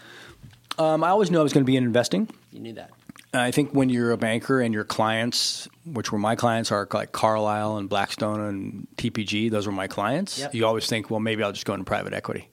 Um, 0.77 1.03
I 1.03 1.09
always 1.09 1.29
knew 1.29 1.39
I 1.39 1.43
was 1.43 1.51
going 1.51 1.63
to 1.63 1.69
be 1.69 1.75
in 1.75 1.83
investing. 1.83 2.29
You 2.51 2.59
knew 2.61 2.73
that. 2.73 2.91
I 3.33 3.51
think 3.51 3.71
when 3.71 3.89
you're 3.89 4.11
a 4.11 4.17
banker 4.17 4.59
and 4.59 4.73
your 4.73 4.83
clients, 4.83 5.67
which 5.85 6.11
were 6.11 6.17
my 6.17 6.35
clients, 6.35 6.71
are 6.71 6.87
like 6.91 7.13
Carlyle 7.13 7.77
and 7.77 7.87
Blackstone 7.87 8.41
and 8.41 8.87
TPG, 8.97 9.49
those 9.49 9.65
were 9.65 9.71
my 9.71 9.87
clients. 9.87 10.39
Yep. 10.39 10.53
You 10.53 10.65
always 10.65 10.87
think, 10.87 11.09
well, 11.09 11.21
maybe 11.21 11.41
I'll 11.41 11.53
just 11.53 11.65
go 11.65 11.73
into 11.73 11.85
private 11.85 12.13
equity, 12.13 12.49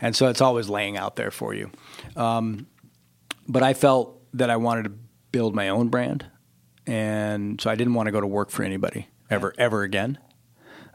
and 0.00 0.16
so 0.16 0.28
it's 0.28 0.40
always 0.40 0.68
laying 0.68 0.96
out 0.96 1.14
there 1.14 1.30
for 1.30 1.54
you. 1.54 1.70
Um, 2.16 2.66
but 3.46 3.62
I 3.62 3.74
felt 3.74 4.20
that 4.34 4.50
I 4.50 4.56
wanted 4.56 4.84
to 4.84 4.92
build 5.30 5.54
my 5.54 5.68
own 5.68 5.88
brand, 5.88 6.26
and 6.86 7.60
so 7.60 7.70
I 7.70 7.74
didn't 7.74 7.94
want 7.94 8.06
to 8.06 8.12
go 8.12 8.20
to 8.20 8.26
work 8.26 8.50
for 8.50 8.62
anybody 8.62 9.08
ever, 9.30 9.54
ever 9.58 9.82
again. 9.82 10.18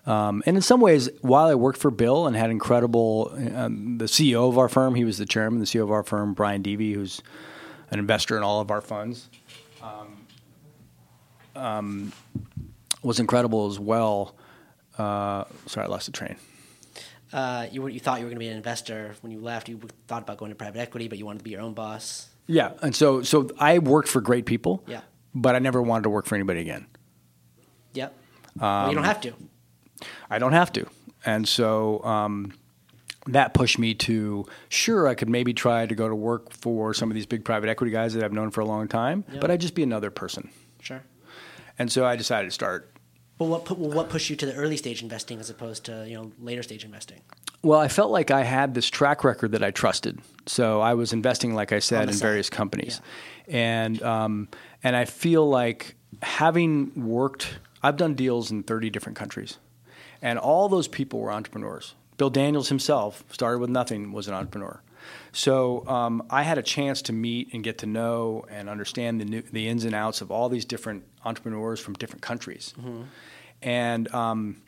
Um, 0.05 0.41
and 0.45 0.55
in 0.55 0.61
some 0.61 0.81
ways, 0.81 1.09
while 1.21 1.47
I 1.47 1.55
worked 1.55 1.77
for 1.77 1.91
Bill 1.91 2.25
and 2.25 2.35
had 2.35 2.49
incredible, 2.49 3.31
um, 3.55 3.97
the 3.99 4.05
CEO 4.05 4.49
of 4.49 4.57
our 4.57 4.67
firm, 4.67 4.95
he 4.95 5.05
was 5.05 5.17
the 5.17 5.25
chairman, 5.25 5.59
the 5.59 5.65
CEO 5.65 5.83
of 5.83 5.91
our 5.91 6.03
firm, 6.03 6.33
Brian 6.33 6.63
Deevy, 6.63 6.93
who's 6.93 7.21
an 7.91 7.99
investor 7.99 8.35
in 8.37 8.43
all 8.43 8.61
of 8.61 8.71
our 8.71 8.81
funds, 8.81 9.29
um, 9.81 10.25
um 11.55 12.13
was 13.03 13.19
incredible 13.19 13.67
as 13.67 13.79
well. 13.79 14.35
Uh, 14.97 15.43
sorry, 15.65 15.87
I 15.87 15.89
lost 15.89 16.05
the 16.05 16.11
train. 16.11 16.35
Uh, 17.33 17.67
you, 17.71 17.87
you 17.87 17.99
thought 17.99 18.19
you 18.19 18.25
were 18.25 18.29
going 18.29 18.35
to 18.35 18.45
be 18.45 18.47
an 18.47 18.57
investor 18.57 19.15
when 19.21 19.31
you 19.31 19.39
left. 19.39 19.69
You 19.69 19.79
thought 20.07 20.23
about 20.23 20.37
going 20.37 20.51
to 20.51 20.55
private 20.55 20.79
equity, 20.79 21.07
but 21.07 21.17
you 21.17 21.25
wanted 21.25 21.39
to 21.39 21.43
be 21.43 21.51
your 21.51 21.61
own 21.61 21.73
boss. 21.73 22.29
Yeah, 22.47 22.73
and 22.81 22.95
so 22.95 23.21
so 23.21 23.49
I 23.57 23.79
worked 23.79 24.09
for 24.09 24.19
great 24.19 24.45
people. 24.45 24.83
Yeah, 24.87 25.01
but 25.33 25.55
I 25.55 25.59
never 25.59 25.81
wanted 25.81 26.03
to 26.03 26.09
work 26.09 26.25
for 26.25 26.35
anybody 26.35 26.61
again. 26.61 26.87
Yep. 27.93 28.15
well, 28.59 28.89
you 28.89 28.95
don't 28.95 29.03
have 29.03 29.21
to. 29.21 29.33
I 30.29 30.39
don't 30.39 30.53
have 30.53 30.71
to. 30.73 30.87
And 31.25 31.47
so 31.47 32.03
um, 32.03 32.53
that 33.27 33.53
pushed 33.53 33.77
me 33.77 33.93
to 33.93 34.45
sure 34.69 35.07
I 35.07 35.15
could 35.15 35.29
maybe 35.29 35.53
try 35.53 35.85
to 35.85 35.95
go 35.95 36.07
to 36.07 36.15
work 36.15 36.51
for 36.51 36.93
some 36.93 37.11
of 37.11 37.15
these 37.15 37.25
big 37.25 37.45
private 37.45 37.69
equity 37.69 37.91
guys 37.91 38.13
that 38.13 38.23
I've 38.23 38.33
known 38.33 38.49
for 38.51 38.61
a 38.61 38.65
long 38.65 38.87
time, 38.87 39.23
yep. 39.31 39.41
but 39.41 39.51
I'd 39.51 39.61
just 39.61 39.75
be 39.75 39.83
another 39.83 40.09
person. 40.09 40.49
Sure. 40.81 41.03
And 41.77 41.91
so 41.91 42.05
I 42.05 42.15
decided 42.15 42.47
to 42.47 42.51
start. 42.51 42.91
Well, 43.37 43.49
what 43.49 43.77
well, 43.77 43.91
what 43.91 44.09
pushed 44.09 44.29
you 44.29 44.35
to 44.37 44.45
the 44.45 44.53
early 44.53 44.77
stage 44.77 45.01
investing 45.01 45.39
as 45.39 45.49
opposed 45.49 45.85
to 45.85 46.05
you 46.07 46.15
know 46.15 46.31
later 46.39 46.63
stage 46.63 46.83
investing? 46.83 47.21
Well, 47.63 47.79
I 47.79 47.87
felt 47.87 48.11
like 48.11 48.31
I 48.31 48.43
had 48.43 48.73
this 48.73 48.89
track 48.89 49.23
record 49.23 49.51
that 49.51 49.63
I 49.63 49.71
trusted. 49.71 50.19
So 50.47 50.81
I 50.81 50.95
was 50.95 51.13
investing, 51.13 51.53
like 51.53 51.71
I 51.71 51.79
said, 51.79 52.09
in 52.09 52.13
side. 52.15 52.27
various 52.27 52.49
companies, 52.49 53.01
yeah. 53.47 53.55
and 53.55 54.01
um, 54.01 54.47
and 54.83 54.95
I 54.95 55.05
feel 55.05 55.47
like 55.47 55.95
having 56.23 56.91
worked, 56.95 57.59
I've 57.83 57.97
done 57.97 58.15
deals 58.15 58.51
in 58.51 58.63
thirty 58.63 58.89
different 58.89 59.17
countries. 59.17 59.59
And 60.23 60.39
all 60.39 60.69
those 60.69 60.87
people 60.87 61.19
were 61.19 61.31
entrepreneurs, 61.31 61.95
Bill 62.17 62.29
Daniels 62.29 62.69
himself 62.69 63.23
started 63.31 63.59
with 63.59 63.71
nothing, 63.71 64.11
was 64.11 64.27
an 64.27 64.35
entrepreneur. 64.35 64.81
So 65.31 65.87
um, 65.87 66.21
I 66.29 66.43
had 66.43 66.59
a 66.59 66.61
chance 66.61 67.01
to 67.03 67.13
meet 67.13 67.53
and 67.53 67.63
get 67.63 67.79
to 67.79 67.87
know 67.87 68.45
and 68.49 68.69
understand 68.69 69.19
the, 69.19 69.25
new, 69.25 69.41
the 69.41 69.67
ins 69.67 69.85
and 69.85 69.95
outs 69.95 70.21
of 70.21 70.29
all 70.29 70.47
these 70.47 70.65
different 70.65 71.03
entrepreneurs 71.25 71.79
from 71.79 71.95
different 71.95 72.21
countries. 72.21 72.75
Mm-hmm. 72.77 73.01
And 73.63 74.13
um, 74.13 74.61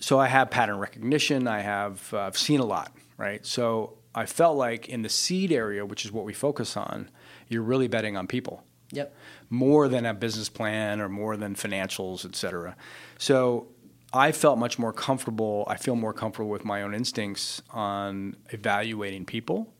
so 0.00 0.18
I 0.18 0.26
have 0.26 0.50
pattern 0.50 0.78
recognition. 0.78 1.46
I 1.46 1.60
have 1.60 2.12
uh, 2.12 2.22
I've 2.22 2.38
seen 2.38 2.60
a 2.60 2.64
lot, 2.64 2.92
right? 3.16 3.46
So 3.46 3.98
I 4.14 4.26
felt 4.26 4.56
like 4.56 4.88
in 4.88 5.02
the 5.02 5.08
seed 5.08 5.52
area, 5.52 5.86
which 5.86 6.04
is 6.04 6.10
what 6.10 6.24
we 6.24 6.32
focus 6.32 6.76
on, 6.76 7.08
you're 7.48 7.62
really 7.62 7.86
betting 7.86 8.16
on 8.16 8.26
people. 8.26 8.64
Yep. 8.92 9.14
More 9.50 9.86
than 9.86 10.04
a 10.04 10.12
business 10.12 10.48
plan 10.48 11.00
or 11.00 11.08
more 11.08 11.36
than 11.36 11.54
financials, 11.54 12.24
et 12.24 12.34
cetera. 12.34 12.74
So 13.18 13.68
I 14.12 14.32
felt 14.32 14.58
much 14.58 14.80
more 14.80 14.92
comfortable. 14.92 15.64
I 15.68 15.76
feel 15.76 15.94
more 15.94 16.12
comfortable 16.12 16.50
with 16.50 16.64
my 16.64 16.82
own 16.82 16.94
instincts 16.94 17.62
on 17.70 18.34
evaluating 18.48 19.26
people. 19.26 19.72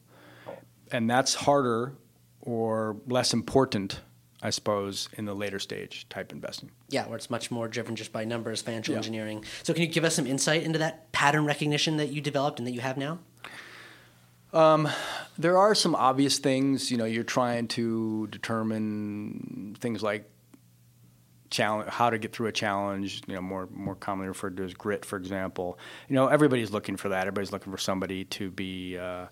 And 0.92 1.10
that's 1.10 1.34
harder 1.34 1.94
or 2.40 2.96
less 3.08 3.32
important, 3.32 4.00
I 4.42 4.50
suppose, 4.50 5.08
in 5.14 5.26
the 5.26 5.34
later 5.34 5.58
stage 5.58 6.08
type 6.08 6.32
investing. 6.32 6.70
Yeah, 6.88 7.06
where 7.06 7.16
it's 7.16 7.30
much 7.30 7.50
more 7.50 7.68
driven 7.68 7.96
just 7.96 8.12
by 8.12 8.24
numbers, 8.24 8.62
financial 8.62 8.92
yeah. 8.92 8.98
engineering. 8.98 9.44
So, 9.62 9.74
can 9.74 9.82
you 9.82 9.88
give 9.88 10.04
us 10.04 10.14
some 10.14 10.26
insight 10.26 10.62
into 10.62 10.78
that 10.78 11.12
pattern 11.12 11.44
recognition 11.44 11.98
that 11.98 12.08
you 12.08 12.20
developed 12.20 12.58
and 12.58 12.66
that 12.66 12.72
you 12.72 12.80
have 12.80 12.96
now? 12.96 13.18
Um, 14.52 14.88
there 15.38 15.58
are 15.58 15.74
some 15.74 15.94
obvious 15.94 16.38
things. 16.38 16.90
You 16.90 16.96
know, 16.96 17.04
you're 17.04 17.22
trying 17.22 17.68
to 17.68 18.26
determine 18.28 19.76
things 19.78 20.02
like 20.02 20.28
challenge, 21.50 21.88
how 21.88 22.10
to 22.10 22.18
get 22.18 22.32
through 22.32 22.48
a 22.48 22.52
challenge. 22.52 23.22
You 23.26 23.34
know, 23.34 23.42
more 23.42 23.68
more 23.72 23.94
commonly 23.94 24.28
referred 24.28 24.56
to 24.56 24.64
as 24.64 24.74
grit, 24.74 25.04
for 25.04 25.16
example. 25.16 25.78
You 26.08 26.16
know, 26.16 26.28
everybody's 26.28 26.70
looking 26.70 26.96
for 26.96 27.10
that. 27.10 27.20
Everybody's 27.20 27.52
looking 27.52 27.72
for 27.72 27.78
somebody 27.78 28.24
to 28.24 28.50
be 28.50 28.98
uh, 28.98 29.26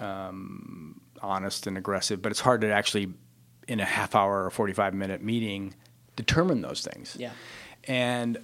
um, 0.00 1.00
honest 1.20 1.66
and 1.66 1.76
aggressive. 1.76 2.22
But 2.22 2.32
it's 2.32 2.40
hard 2.40 2.62
to 2.62 2.72
actually, 2.72 3.12
in 3.68 3.80
a 3.80 3.84
half 3.84 4.14
hour 4.14 4.44
or 4.44 4.50
45 4.50 4.94
minute 4.94 5.22
meeting, 5.22 5.74
determine 6.16 6.62
those 6.62 6.82
things. 6.82 7.16
Yeah. 7.18 7.32
And 7.84 8.38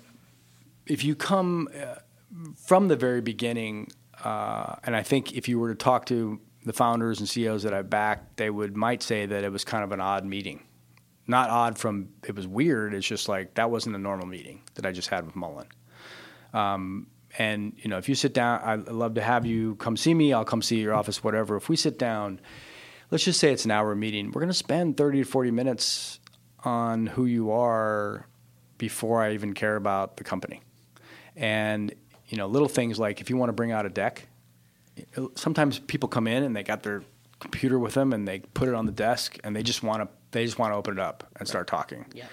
if 0.87 1.05
you 1.05 1.15
come 1.15 1.69
uh, 1.75 1.97
from 2.57 2.89
the 2.89 2.97
very 2.97 3.21
beginning 3.21 3.89
uh, 4.25 4.77
and 4.85 4.95
I 4.95 5.03
think 5.03 5.33
if 5.33 5.49
you 5.49 5.59
were 5.59 5.71
to 5.71 5.75
talk 5.75 6.07
to 6.07 6.41
the 6.65 6.73
founders 6.73 7.21
and 7.21 7.29
CEOs 7.29 7.63
that 7.63 7.73
I 7.73 7.83
backed, 7.83 8.37
they 8.37 8.51
would 8.51 8.77
might 8.77 9.03
say 9.03 9.27
that 9.27 9.45
it 9.45 9.51
was 9.51 9.65
kind 9.65 9.83
of 9.83 9.93
an 9.93 10.01
odd 10.01 10.25
meeting. 10.25 10.63
Not 11.27 11.49
odd 11.49 11.79
from 11.79 12.11
it 12.27 12.35
was 12.35 12.47
weird. 12.47 12.93
It's 12.93 13.07
just 13.07 13.29
like 13.29 13.55
that 13.55 13.71
wasn't 13.71 13.97
a 13.97 13.99
normal 13.99 14.27
meeting 14.27 14.63
that 14.75 14.85
I 14.85 14.93
just 14.93 15.09
had 15.09 15.25
with 15.25 15.37
Mullen. 15.37 15.69
Um, 16.53 17.07
and 17.39 17.73
you 17.77 17.89
know, 17.89 17.99
if 17.99 18.09
you 18.09 18.15
sit 18.15 18.35
down, 18.35 18.61
I'd 18.63 18.89
love 18.89 19.15
to 19.15 19.23
have 19.23 19.47
you 19.47 19.77
come 19.77 19.97
see 19.97 20.13
me. 20.13 20.33
I'll 20.33 20.45
come 20.45 20.61
see 20.61 20.81
your 20.81 20.95
office, 20.95 21.23
whatever. 21.23 21.57
If 21.57 21.69
we 21.69 21.77
sit 21.77 21.99
down, 21.99 22.41
let's 23.11 23.25
just 23.25 23.41
say 23.41 23.53
it's 23.53 23.65
an 23.65 23.71
hour 23.71 23.95
meeting. 23.95 24.27
We're 24.33 24.41
going 24.41 24.49
to 24.49 24.55
spend 24.55 24.97
thirty 24.97 25.19
to 25.19 25.25
forty 25.25 25.51
minutes 25.51 26.21
on 26.65 27.07
who 27.07 27.27
you 27.27 27.51
are 27.51 28.27
before 28.79 29.23
I 29.23 29.33
even 29.35 29.55
care 29.55 29.77
about 29.77 30.17
the 30.17 30.25
company. 30.25 30.63
And 31.37 31.95
you 32.29 32.37
know, 32.37 32.47
little 32.47 32.69
things 32.69 32.99
like 32.99 33.21
if 33.21 33.31
you 33.31 33.37
want 33.37 33.49
to 33.49 33.55
bring 33.55 33.73
out 33.73 33.87
a 33.87 33.89
deck, 33.89 34.29
sometimes 35.35 35.79
people 35.79 36.09
come 36.09 36.27
in 36.27 36.43
and 36.43 36.55
they 36.55 36.63
got 36.63 36.83
their 36.83 37.03
computer 37.41 37.79
with 37.79 37.95
them 37.95 38.13
and 38.13 38.29
they 38.29 38.41
put 38.41 38.69
it 38.69 38.75
on 38.75 38.87
the 38.87 38.93
desk 38.93 39.39
and 39.43 39.57
they 39.57 39.63
just 39.63 39.83
want 39.83 40.03
to 40.03 40.09
they 40.33 40.45
just 40.45 40.59
want 40.59 40.73
to 40.73 40.77
open 40.77 40.95
it 40.95 41.01
up 41.01 41.27
and 41.37 41.49
start 41.49 41.67
talking. 41.67 42.07
Yeah. 42.13 42.27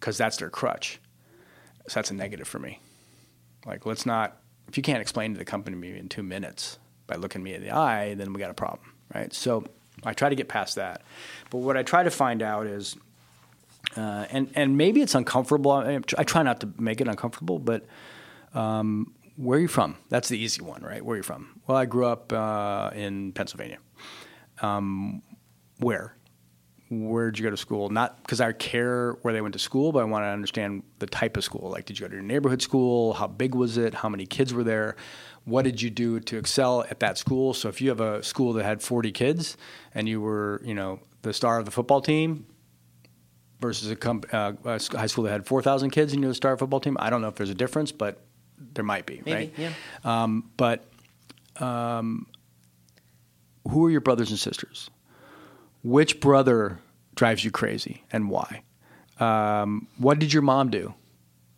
Cuz 0.00 0.16
that's 0.16 0.36
their 0.38 0.50
crutch. 0.50 1.00
So 1.88 1.94
that's 1.94 2.10
a 2.10 2.14
negative 2.14 2.48
for 2.48 2.58
me. 2.58 2.80
Like 3.66 3.84
let's 3.86 4.06
not 4.06 4.38
if 4.68 4.76
you 4.76 4.82
can't 4.82 5.02
explain 5.02 5.32
to 5.32 5.38
the 5.38 5.44
company 5.44 5.98
in 5.98 6.08
2 6.08 6.22
minutes 6.22 6.78
by 7.06 7.16
looking 7.16 7.42
me 7.42 7.54
in 7.54 7.62
the 7.62 7.72
eye, 7.72 8.14
then 8.14 8.32
we 8.32 8.38
got 8.38 8.50
a 8.50 8.54
problem, 8.54 8.94
right? 9.12 9.32
So 9.34 9.64
I 10.04 10.12
try 10.12 10.28
to 10.28 10.34
get 10.34 10.48
past 10.48 10.76
that. 10.76 11.02
But 11.50 11.58
what 11.58 11.76
I 11.76 11.82
try 11.82 12.02
to 12.02 12.10
find 12.10 12.42
out 12.42 12.66
is 12.66 12.96
uh, 13.96 14.26
and 14.30 14.50
and 14.54 14.76
maybe 14.76 15.02
it's 15.02 15.14
uncomfortable. 15.14 15.70
I, 15.70 16.00
I, 16.16 16.24
try 16.24 16.42
not 16.42 16.60
to 16.60 16.68
make 16.78 17.00
it 17.00 17.08
uncomfortable, 17.08 17.58
but 17.58 17.84
um, 18.54 19.12
where 19.36 19.58
are 19.58 19.60
you 19.60 19.68
from? 19.68 19.96
That's 20.08 20.28
the 20.28 20.38
easy 20.38 20.62
one, 20.62 20.82
right? 20.82 21.04
Where 21.04 21.14
are 21.14 21.16
you 21.18 21.22
from? 21.22 21.60
Well, 21.66 21.76
I 21.76 21.84
grew 21.84 22.06
up 22.06 22.32
uh, 22.32 22.90
in 22.94 23.32
Pennsylvania. 23.32 23.78
Um, 24.60 25.22
where? 25.78 26.16
Where 26.90 27.30
did 27.30 27.38
you 27.38 27.44
go 27.44 27.50
to 27.50 27.56
school? 27.56 27.88
Not 27.88 28.22
because 28.22 28.40
I 28.40 28.52
care 28.52 29.12
where 29.22 29.32
they 29.32 29.40
went 29.40 29.54
to 29.54 29.58
school, 29.58 29.92
but 29.92 30.00
I 30.00 30.04
want 30.04 30.24
to 30.24 30.28
understand 30.28 30.82
the 30.98 31.06
type 31.06 31.36
of 31.36 31.44
school. 31.44 31.70
Like, 31.70 31.86
did 31.86 31.98
you 31.98 32.04
go 32.04 32.08
to 32.08 32.14
your 32.14 32.22
neighborhood 32.22 32.62
school? 32.62 33.14
How 33.14 33.26
big 33.26 33.54
was 33.54 33.78
it? 33.78 33.94
How 33.94 34.08
many 34.08 34.26
kids 34.26 34.52
were 34.52 34.64
there? 34.64 34.96
What 35.44 35.64
did 35.64 35.82
you 35.82 35.90
do 35.90 36.20
to 36.20 36.36
excel 36.38 36.82
at 36.88 37.00
that 37.00 37.18
school? 37.18 37.52
So, 37.54 37.68
if 37.68 37.80
you 37.80 37.88
have 37.88 38.00
a 38.00 38.22
school 38.22 38.52
that 38.54 38.64
had 38.64 38.82
40 38.82 39.10
kids 39.12 39.56
and 39.94 40.08
you 40.08 40.20
were, 40.20 40.60
you 40.64 40.74
know, 40.74 41.00
the 41.22 41.32
star 41.32 41.58
of 41.58 41.64
the 41.64 41.70
football 41.70 42.00
team, 42.00 42.46
versus 43.62 43.90
a, 43.90 43.96
comp- 43.96 44.26
uh, 44.34 44.52
a 44.64 44.80
high 44.96 45.06
school 45.06 45.24
that 45.24 45.30
had 45.30 45.46
4,000 45.46 45.90
kids 45.90 46.12
and 46.12 46.20
you're 46.20 46.30
the 46.30 46.34
star 46.34 46.56
football 46.58 46.80
team. 46.80 46.96
I 47.00 47.08
don't 47.08 47.22
know 47.22 47.28
if 47.28 47.36
there's 47.36 47.48
a 47.48 47.54
difference, 47.54 47.92
but 47.92 48.20
there 48.58 48.84
might 48.84 49.06
be, 49.06 49.22
Maybe, 49.24 49.32
right? 49.32 49.54
Yeah. 49.56 49.72
Um, 50.04 50.50
but 50.56 50.84
um, 51.58 52.26
who 53.70 53.86
are 53.86 53.90
your 53.90 54.00
brothers 54.00 54.30
and 54.30 54.38
sisters? 54.38 54.90
Which 55.82 56.20
brother 56.20 56.78
drives 57.14 57.44
you 57.44 57.50
crazy 57.50 58.02
and 58.12 58.28
why? 58.28 58.62
Um, 59.18 59.86
what 59.96 60.18
did 60.18 60.32
your 60.32 60.42
mom 60.42 60.70
do? 60.70 60.94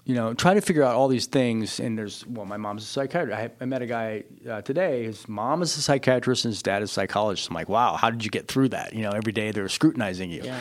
You 0.06 0.14
know, 0.14 0.34
try 0.34 0.52
to 0.52 0.60
figure 0.60 0.82
out 0.82 0.94
all 0.94 1.08
these 1.08 1.24
things. 1.24 1.80
And 1.80 1.96
there's, 1.96 2.26
well, 2.26 2.44
my 2.44 2.58
mom's 2.58 2.82
a 2.82 2.86
psychiatrist. 2.86 3.38
I, 3.38 3.50
I 3.58 3.64
met 3.64 3.80
a 3.80 3.86
guy 3.86 4.24
uh, 4.48 4.60
today. 4.60 5.04
His 5.04 5.26
mom 5.28 5.62
is 5.62 5.74
a 5.78 5.80
psychiatrist 5.80 6.44
and 6.44 6.52
his 6.52 6.62
dad 6.62 6.82
is 6.82 6.90
a 6.90 6.92
psychologist. 6.92 7.48
I'm 7.48 7.54
like, 7.54 7.70
wow, 7.70 7.96
how 7.96 8.10
did 8.10 8.22
you 8.22 8.30
get 8.30 8.46
through 8.46 8.68
that? 8.70 8.92
You 8.92 9.02
know, 9.02 9.12
every 9.12 9.32
day 9.32 9.50
they're 9.50 9.68
scrutinizing 9.68 10.30
you. 10.30 10.42
Yeah. 10.44 10.58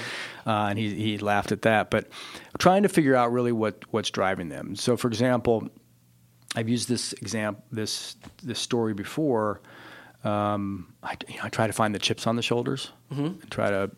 Uh, 0.48 0.68
and 0.70 0.80
he, 0.80 0.96
he 0.96 1.18
laughed 1.18 1.52
at 1.52 1.64
that. 1.64 1.92
But 1.92 2.08
trying 2.58 2.84
to 2.84 2.90
figure 2.90 3.16
out 3.16 3.34
really 3.34 3.52
what, 3.52 3.84
what's 3.92 4.12
driving 4.12 4.48
them. 4.48 4.78
So, 4.78 4.96
for 4.96 5.10
example, 5.10 5.70
I've 6.56 6.70
used 6.70 6.88
this 6.88 7.14
example, 7.14 7.64
this 7.72 8.16
this 8.44 8.60
story 8.60 8.94
before. 8.94 9.62
Um, 10.24 10.94
I, 11.02 11.18
you 11.28 11.38
know, 11.38 11.44
I 11.44 11.50
try 11.50 11.68
to 11.68 11.74
find 11.74 11.94
the 11.94 12.00
chips 12.00 12.28
on 12.28 12.36
the 12.36 12.42
shoulders 12.42 12.92
mm-hmm. 13.12 13.26
and 13.26 13.52
try 13.52 13.70
to 13.70 13.92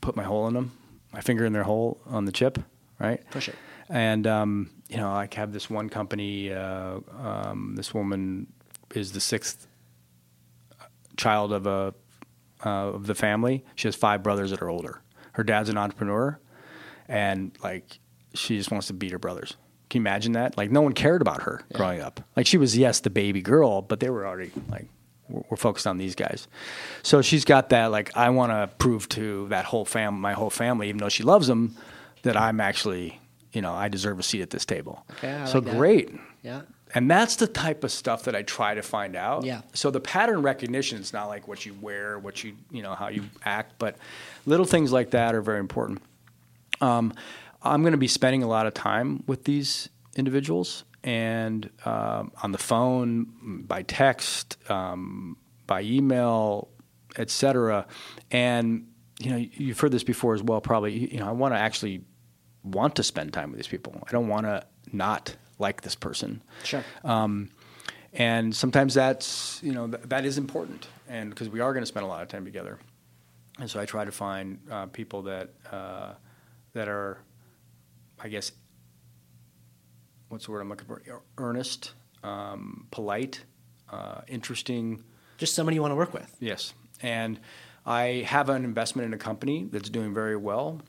put 0.00 0.16
my 0.16 0.22
hole 0.22 0.46
in 0.46 0.54
them, 0.54 0.72
my 1.12 1.20
finger 1.20 1.44
in 1.44 1.52
their 1.52 1.64
hole 1.64 2.00
on 2.06 2.24
the 2.24 2.32
chip, 2.32 2.58
right? 2.98 3.28
Push 3.30 3.48
it. 3.48 3.56
And 3.88 4.26
um, 4.26 4.70
you 4.88 4.96
know, 4.96 5.10
I 5.10 5.28
have 5.34 5.52
this 5.52 5.70
one 5.70 5.88
company. 5.88 6.52
Uh, 6.52 7.00
um, 7.18 7.74
this 7.76 7.94
woman 7.94 8.52
is 8.94 9.12
the 9.12 9.20
sixth 9.20 9.66
child 11.16 11.52
of 11.52 11.66
a 11.66 11.94
uh, 12.64 12.68
of 12.68 13.06
the 13.06 13.14
family. 13.14 13.64
She 13.74 13.88
has 13.88 13.94
five 13.94 14.22
brothers 14.22 14.50
that 14.50 14.62
are 14.62 14.70
older. 14.70 15.00
Her 15.32 15.44
dad's 15.44 15.68
an 15.68 15.78
entrepreneur, 15.78 16.38
and 17.08 17.52
like 17.62 17.98
she 18.34 18.56
just 18.56 18.70
wants 18.70 18.88
to 18.88 18.92
beat 18.92 19.12
her 19.12 19.18
brothers. 19.18 19.56
Can 19.88 20.00
you 20.00 20.02
imagine 20.02 20.32
that? 20.32 20.56
Like 20.56 20.70
no 20.70 20.82
one 20.82 20.92
cared 20.92 21.22
about 21.22 21.42
her 21.42 21.62
yeah. 21.70 21.76
growing 21.76 22.00
up. 22.00 22.20
Like 22.36 22.46
she 22.46 22.58
was 22.58 22.76
yes 22.76 23.00
the 23.00 23.10
baby 23.10 23.42
girl, 23.42 23.82
but 23.82 24.00
they 24.00 24.10
were 24.10 24.26
already 24.26 24.52
like 24.68 24.88
we're, 25.28 25.42
we're 25.50 25.56
focused 25.56 25.86
on 25.86 25.98
these 25.98 26.14
guys. 26.14 26.48
So 27.02 27.22
she's 27.22 27.44
got 27.44 27.70
that 27.70 27.86
like 27.86 28.16
I 28.16 28.30
want 28.30 28.52
to 28.52 28.74
prove 28.78 29.08
to 29.10 29.48
that 29.48 29.64
whole 29.64 29.84
fam 29.84 30.20
my 30.20 30.32
whole 30.32 30.50
family, 30.50 30.88
even 30.88 30.98
though 30.98 31.08
she 31.08 31.22
loves 31.22 31.46
them, 31.46 31.76
that 32.22 32.36
I'm 32.36 32.60
actually 32.60 33.20
you 33.56 33.62
know 33.62 33.72
I 33.72 33.88
deserve 33.88 34.18
a 34.18 34.22
seat 34.22 34.42
at 34.42 34.50
this 34.50 34.66
table. 34.66 35.06
Okay, 35.12 35.42
so 35.46 35.60
like 35.60 35.74
great. 35.74 36.10
Yeah. 36.42 36.60
And 36.94 37.10
that's 37.10 37.36
the 37.36 37.46
type 37.46 37.84
of 37.84 37.90
stuff 37.90 38.24
that 38.24 38.36
I 38.36 38.42
try 38.42 38.74
to 38.74 38.82
find 38.82 39.16
out. 39.16 39.44
Yeah. 39.44 39.62
So 39.72 39.90
the 39.90 39.98
pattern 39.98 40.42
recognition 40.42 41.00
is 41.00 41.12
not 41.12 41.26
like 41.26 41.48
what 41.48 41.64
you 41.64 41.74
wear, 41.80 42.18
what 42.18 42.44
you 42.44 42.54
you 42.70 42.82
know 42.82 42.94
how 42.94 43.08
you 43.08 43.24
act, 43.46 43.76
but 43.78 43.96
little 44.44 44.66
things 44.66 44.92
like 44.92 45.10
that 45.12 45.34
are 45.34 45.40
very 45.40 45.58
important. 45.58 46.02
Um, 46.82 47.14
I'm 47.62 47.80
going 47.80 47.92
to 47.92 47.98
be 47.98 48.08
spending 48.08 48.42
a 48.42 48.46
lot 48.46 48.66
of 48.66 48.74
time 48.74 49.24
with 49.26 49.44
these 49.44 49.88
individuals 50.16 50.84
and 51.02 51.70
um, 51.86 52.32
on 52.42 52.52
the 52.52 52.58
phone, 52.58 53.64
by 53.66 53.82
text, 53.82 54.58
um, 54.70 55.38
by 55.66 55.80
email, 55.80 56.68
etc. 57.16 57.86
And 58.30 58.86
you 59.18 59.30
know, 59.30 59.36
you've 59.36 59.80
heard 59.80 59.92
this 59.92 60.04
before 60.04 60.34
as 60.34 60.42
well. 60.42 60.60
Probably, 60.60 61.14
you 61.14 61.20
know, 61.20 61.26
I 61.26 61.32
want 61.32 61.54
to 61.54 61.58
actually 61.58 62.02
want 62.66 62.96
to 62.96 63.02
spend 63.02 63.32
time 63.32 63.50
with 63.50 63.58
these 63.58 63.68
people. 63.68 64.02
I 64.06 64.12
don't 64.12 64.28
want 64.28 64.46
to 64.46 64.64
not 64.92 65.36
like 65.58 65.82
this 65.82 65.94
person. 65.94 66.42
Sure. 66.64 66.84
Um, 67.04 67.50
and 68.12 68.54
sometimes 68.54 68.94
that's 68.94 69.60
you 69.62 69.72
know 69.72 69.88
th- 69.88 70.02
that 70.04 70.24
is 70.24 70.38
important, 70.38 70.88
and 71.08 71.30
because 71.30 71.48
we 71.48 71.60
are 71.60 71.72
going 71.72 71.82
to 71.82 71.86
spend 71.86 72.04
a 72.04 72.08
lot 72.08 72.22
of 72.22 72.28
time 72.28 72.44
together, 72.44 72.78
and 73.58 73.70
so 73.70 73.80
I 73.80 73.84
try 73.84 74.04
to 74.04 74.12
find 74.12 74.58
uh, 74.70 74.86
people 74.86 75.22
that 75.22 75.50
uh, 75.70 76.14
that 76.72 76.88
are 76.88 77.18
I 78.18 78.28
guess, 78.28 78.52
what's 80.28 80.46
the 80.46 80.52
word 80.52 80.60
I'm 80.60 80.68
looking 80.68 80.86
for? 80.86 81.02
Earnest, 81.38 81.92
um, 82.22 82.86
polite, 82.90 83.42
uh, 83.90 84.22
interesting. 84.28 85.04
Just 85.38 85.54
somebody 85.54 85.74
you 85.74 85.82
want 85.82 85.92
to 85.92 85.96
work 85.96 86.14
with. 86.14 86.34
Yes. 86.40 86.72
And 87.02 87.38
I 87.84 88.24
have 88.26 88.48
an 88.48 88.64
investment 88.64 89.06
in 89.06 89.14
a 89.14 89.18
company 89.18 89.68
that's 89.70 89.90
doing 89.90 90.14
very 90.14 90.36
well 90.36 90.80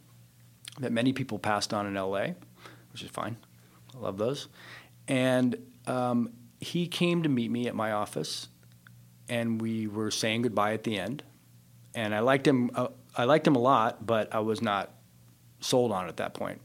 that 0.80 0.92
many 0.92 1.14
people 1.14 1.40
passed 1.40 1.74
on 1.74 1.88
in 1.88 1.94
LA, 1.96 2.30
which 2.92 3.04
is 3.04 3.10
fine. 3.10 3.38
I 3.96 4.00
love 4.00 4.18
those. 4.18 4.48
And 5.08 5.58
um, 5.86 6.34
he 6.60 6.88
came 6.88 7.24
to 7.24 7.30
meet 7.30 7.52
me 7.52 7.68
at 7.68 7.76
my 7.76 7.92
office, 7.92 8.50
and 9.30 9.62
we 9.62 9.88
were 9.88 10.12
saying 10.12 10.44
goodbye 10.44 10.74
at 10.74 10.84
the 10.84 11.00
end. 11.00 11.24
And 11.96 12.14
I 12.14 12.20
liked 12.20 12.48
him. 12.48 12.72
Uh, 12.76 12.90
I 13.16 13.24
liked 13.24 13.48
him 13.48 13.56
a 13.56 13.60
lot, 13.60 14.06
but 14.06 14.34
I 14.34 14.40
was 14.40 14.62
not 14.62 14.92
sold 15.60 15.92
on 15.92 16.06
it 16.06 16.10
at 16.10 16.18
that 16.18 16.34
point. 16.34 16.62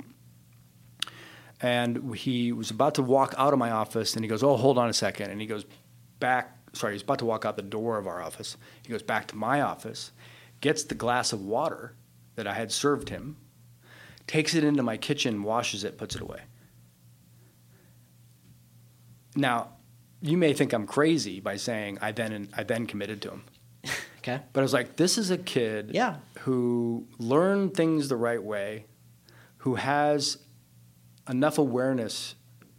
And 1.61 2.15
he 2.17 2.53
was 2.53 2.71
about 2.71 2.97
to 2.97 3.03
walk 3.03 3.35
out 3.39 3.53
of 3.53 3.59
my 3.59 3.71
office, 3.71 4.15
and 4.15 4.25
he 4.25 4.29
goes, 4.29 4.43
"Oh, 4.43 4.57
hold 4.57 4.79
on 4.79 4.89
a 4.89 4.93
second. 4.93 5.31
And 5.31 5.41
he 5.41 5.47
goes 5.47 5.65
back. 6.19 6.59
Sorry, 6.75 6.95
he's 6.95 7.03
about 7.03 7.19
to 7.21 7.25
walk 7.25 7.45
out 7.45 7.57
the 7.57 7.63
door 7.63 7.99
of 7.99 8.07
our 8.07 8.23
office. 8.23 8.57
He 8.83 8.91
goes 8.91 9.03
back 9.03 9.29
to 9.29 9.37
my 9.37 9.61
office, 9.61 10.13
gets 10.61 10.85
the 10.85 10.95
glass 10.95 11.33
of 11.33 11.43
water 11.43 11.95
that 12.35 12.47
I 12.47 12.55
had 12.55 12.73
served 12.73 13.11
him, 13.11 13.37
takes 14.27 14.55
it 14.55 14.65
into 14.65 14.83
my 14.83 14.97
kitchen, 14.97 15.43
washes 15.43 15.85
it, 15.85 15.99
puts 15.99 16.15
it 16.15 16.23
away. 16.23 16.41
Now, 19.35 19.69
you 20.21 20.37
may 20.37 20.53
think 20.53 20.73
I'm 20.73 20.87
crazy 20.87 21.41
by 21.41 21.57
saying 21.57 21.99
I 22.01 22.13
then 22.13 22.49
I 22.57 22.63
then 22.63 22.87
committed 22.87 23.23
to 23.23 23.31
him. 23.31 23.43
Okay. 24.19 24.39
But 24.53 24.61
I 24.61 24.63
was 24.63 24.73
like, 24.73 24.95
this 24.95 25.19
is 25.19 25.33
a 25.33 25.37
kid 25.37 25.91
Yeah. 25.93 26.19
who 26.43 27.09
learned 27.19 27.75
things 27.75 28.09
the 28.09 28.15
right 28.15 28.41
way, 28.41 28.85
who 29.57 29.75
has 29.75 30.39
enough 31.29 31.59
awareness 31.59 32.37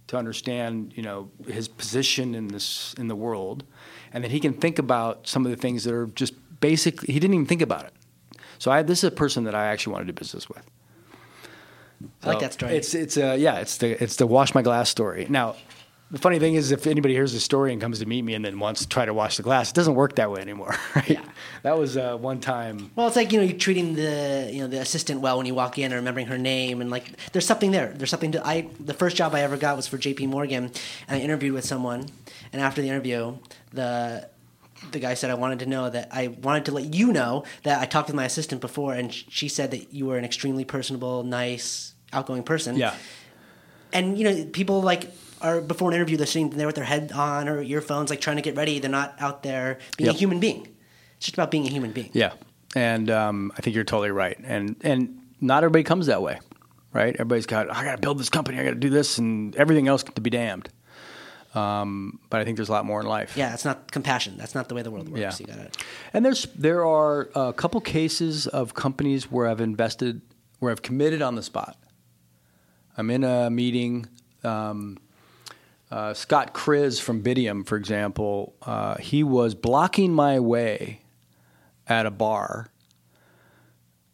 to 0.08 0.16
understand, 0.16 0.94
you 0.96 1.04
know, 1.04 1.32
his 1.46 1.68
position 1.68 2.34
in 2.34 2.48
this 2.48 2.94
in 2.98 3.10
the 3.10 3.16
world, 3.18 3.66
and 4.14 4.24
that 4.24 4.32
he 4.32 4.40
can 4.40 4.54
think 4.54 4.80
about 4.80 5.28
some 5.28 5.44
of 5.46 5.52
the 5.52 5.58
things 5.58 5.84
that 5.84 5.94
are 5.94 6.08
just 6.08 6.34
basic. 6.62 7.02
He 7.02 7.20
didn't 7.20 7.34
even 7.34 7.46
think 7.46 7.62
about 7.62 7.84
it. 7.84 7.94
So 8.58 8.72
I, 8.72 8.82
this 8.82 9.00
is 9.00 9.04
a 9.10 9.12
person 9.12 9.44
that 9.44 9.54
I 9.54 9.66
actually 9.66 9.92
want 9.96 10.08
to 10.08 10.14
do 10.14 10.18
business 10.18 10.48
with. 10.48 10.64
I 12.24 12.28
like 12.28 12.40
that 12.40 12.54
story. 12.54 12.76
It's 12.76 12.94
it's 12.94 13.18
uh, 13.18 13.36
yeah, 13.40 13.60
it's 13.60 13.78
the 13.78 14.02
it's 14.04 14.16
the 14.18 14.28
wash 14.28 14.54
my 14.54 14.62
glass 14.62 14.90
story. 14.90 15.28
Now, 15.30 15.56
the 16.12 16.20
funny 16.20 16.38
thing 16.38 16.54
is, 16.54 16.72
if 16.72 16.86
anybody 16.86 17.16
hears 17.16 17.34
the 17.34 17.40
story 17.40 17.72
and 17.72 17.82
comes 17.82 17.98
to 18.00 18.06
meet 18.06 18.22
me 18.22 18.36
and 18.36 18.46
then 18.46 18.60
wants 18.60 18.82
to 18.82 18.88
try 18.88 19.04
to 19.04 19.14
wash 19.14 19.38
the 19.38 19.44
glass, 19.44 19.72
it 19.72 19.76
doesn't 19.76 19.96
work 19.96 20.16
that 20.18 20.30
way 20.32 20.42
anymore. 20.42 20.76
Right? 20.96 21.10
Yeah. 21.10 21.26
That 21.64 21.78
was 21.78 21.98
uh, 21.98 22.18
one 22.18 22.40
time. 22.40 22.92
Well, 22.96 23.08
it's 23.08 23.16
like 23.16 23.32
you 23.32 23.40
know 23.40 23.46
you're 23.46 23.58
treating 23.58 23.96
the 23.96 24.50
you 24.54 24.62
know 24.62 24.68
the 24.68 24.80
assistant 24.80 25.22
well 25.22 25.38
when 25.38 25.48
you 25.48 25.56
walk 25.56 25.80
in 25.80 25.86
and 25.86 25.96
remembering 25.96 26.28
her 26.28 26.38
name 26.38 26.82
and 26.82 26.92
like 26.92 27.12
there's 27.32 27.48
something 27.48 27.72
there. 27.72 27.94
There's 27.96 28.12
something 28.12 28.34
to 28.34 28.46
I. 28.46 28.68
The 28.80 28.94
first 28.94 29.16
job 29.16 29.34
I 29.34 29.42
ever 29.42 29.58
got 29.58 29.76
was 29.76 29.88
for 29.88 29.98
J.P. 29.98 30.28
Morgan, 30.28 30.66
and 31.08 31.20
I 31.20 31.20
interviewed 31.20 31.54
with 31.54 31.66
someone, 31.66 32.06
and 32.52 32.62
after 32.62 32.82
the 32.82 32.90
interview, 32.90 33.38
the 33.72 34.30
the 34.92 35.00
guy 35.00 35.14
said 35.16 35.32
I 35.32 35.36
wanted 35.36 35.60
to 35.60 35.66
know 35.66 35.90
that 35.90 36.10
I 36.12 36.28
wanted 36.28 36.66
to 36.66 36.74
let 36.74 36.94
you 36.94 37.12
know 37.12 37.44
that 37.64 37.82
I 37.82 37.86
talked 37.86 38.10
with 38.10 38.16
my 38.16 38.26
assistant 38.26 38.62
before, 38.62 38.94
and 38.94 39.12
she 39.12 39.48
said 39.48 39.72
that 39.72 39.94
you 39.94 40.06
were 40.06 40.18
an 40.18 40.26
extremely 40.26 40.66
personable, 40.66 41.24
nice, 41.24 41.93
outgoing 42.14 42.44
person. 42.44 42.76
Yeah. 42.78 42.94
and 43.92 44.18
you 44.18 44.24
know 44.24 44.46
people 44.46 44.82
like 44.82 45.12
are 45.42 45.60
before 45.62 45.90
an 45.92 45.96
interview 45.96 46.16
they're 46.18 46.26
sitting 46.26 46.50
there 46.52 46.68
with 46.68 46.76
their 46.76 46.86
head 46.86 47.12
on 47.12 47.50
or 47.50 47.62
earphones 47.62 48.10
like 48.10 48.22
trying 48.22 48.38
to 48.38 48.42
get 48.42 48.56
ready 48.56 48.80
they're 48.80 48.90
not 48.90 49.14
out 49.20 49.44
there 49.44 49.78
being 49.98 50.08
Yep. 50.08 50.16
a 50.16 50.18
human 50.18 50.40
being 50.40 50.62
it's 51.18 51.26
just 51.28 51.34
about 51.36 51.52
being 51.52 51.66
a 51.68 51.70
human 51.70 51.92
being 51.92 52.10
Yeah, 52.14 52.32
and 52.76 53.10
um, 53.12 53.52
I 53.58 53.62
think 53.62 53.76
you're 53.76 53.84
totally 53.86 54.12
right. 54.12 54.38
And 54.44 54.76
and 54.82 55.20
not 55.42 55.64
everybody 55.64 55.84
comes 55.84 56.08
that 56.08 56.22
way, 56.22 56.40
right? 56.94 57.14
Everybody's 57.16 57.46
got 57.46 57.70
I 57.70 57.84
got 57.84 57.96
to 57.96 58.02
build 58.02 58.18
this 58.20 58.30
company, 58.30 58.60
I 58.60 58.64
got 58.64 58.72
to 58.72 58.76
do 58.88 58.90
this, 58.90 59.18
and 59.20 59.56
everything 59.56 59.88
else 59.88 60.04
to 60.04 60.22
be 60.22 60.30
damned. 60.30 60.70
Um, 61.56 62.20
but 62.32 62.42
I 62.42 62.46
think 62.46 62.58
there's 62.58 62.70
a 62.70 62.72
lot 62.72 62.84
more 62.86 63.00
in 63.00 63.06
life. 63.08 63.38
yeah 63.38 63.54
it's 63.54 63.64
not 63.64 63.92
compassion 63.92 64.38
that's 64.38 64.56
not 64.56 64.70
the 64.70 64.76
way 64.76 64.82
the 64.82 64.90
world 64.90 65.08
works 65.08 65.20
Yeah. 65.22 65.32
you 65.40 65.46
gotta 65.46 65.70
And 66.14 66.26
there's 66.26 66.44
there 66.58 66.84
are 66.86 67.30
a 67.36 67.54
couple 67.54 67.80
cases 67.80 68.48
of 68.48 68.74
companies 68.74 69.32
where 69.32 69.48
I've 69.48 69.62
invested, 69.62 70.22
where 70.60 70.72
I've 70.72 70.82
committed 70.82 71.22
on 71.22 71.36
the 71.36 71.44
spot. 71.44 71.78
I'm 72.98 73.10
in 73.10 73.24
a 73.24 73.50
meeting. 73.50 74.08
Um, 74.44 74.98
uh, 75.92 76.14
Scott 76.14 76.54
Kriz 76.54 77.00
from 77.00 77.22
Bitium, 77.24 77.66
for 77.66 77.76
example, 77.76 78.56
uh, 78.64 78.96
he 78.98 79.24
was 79.24 79.54
blocking 79.56 80.14
my 80.14 80.40
way 80.40 81.02
at 81.88 82.06
a 82.06 82.12
bar. 82.12 82.68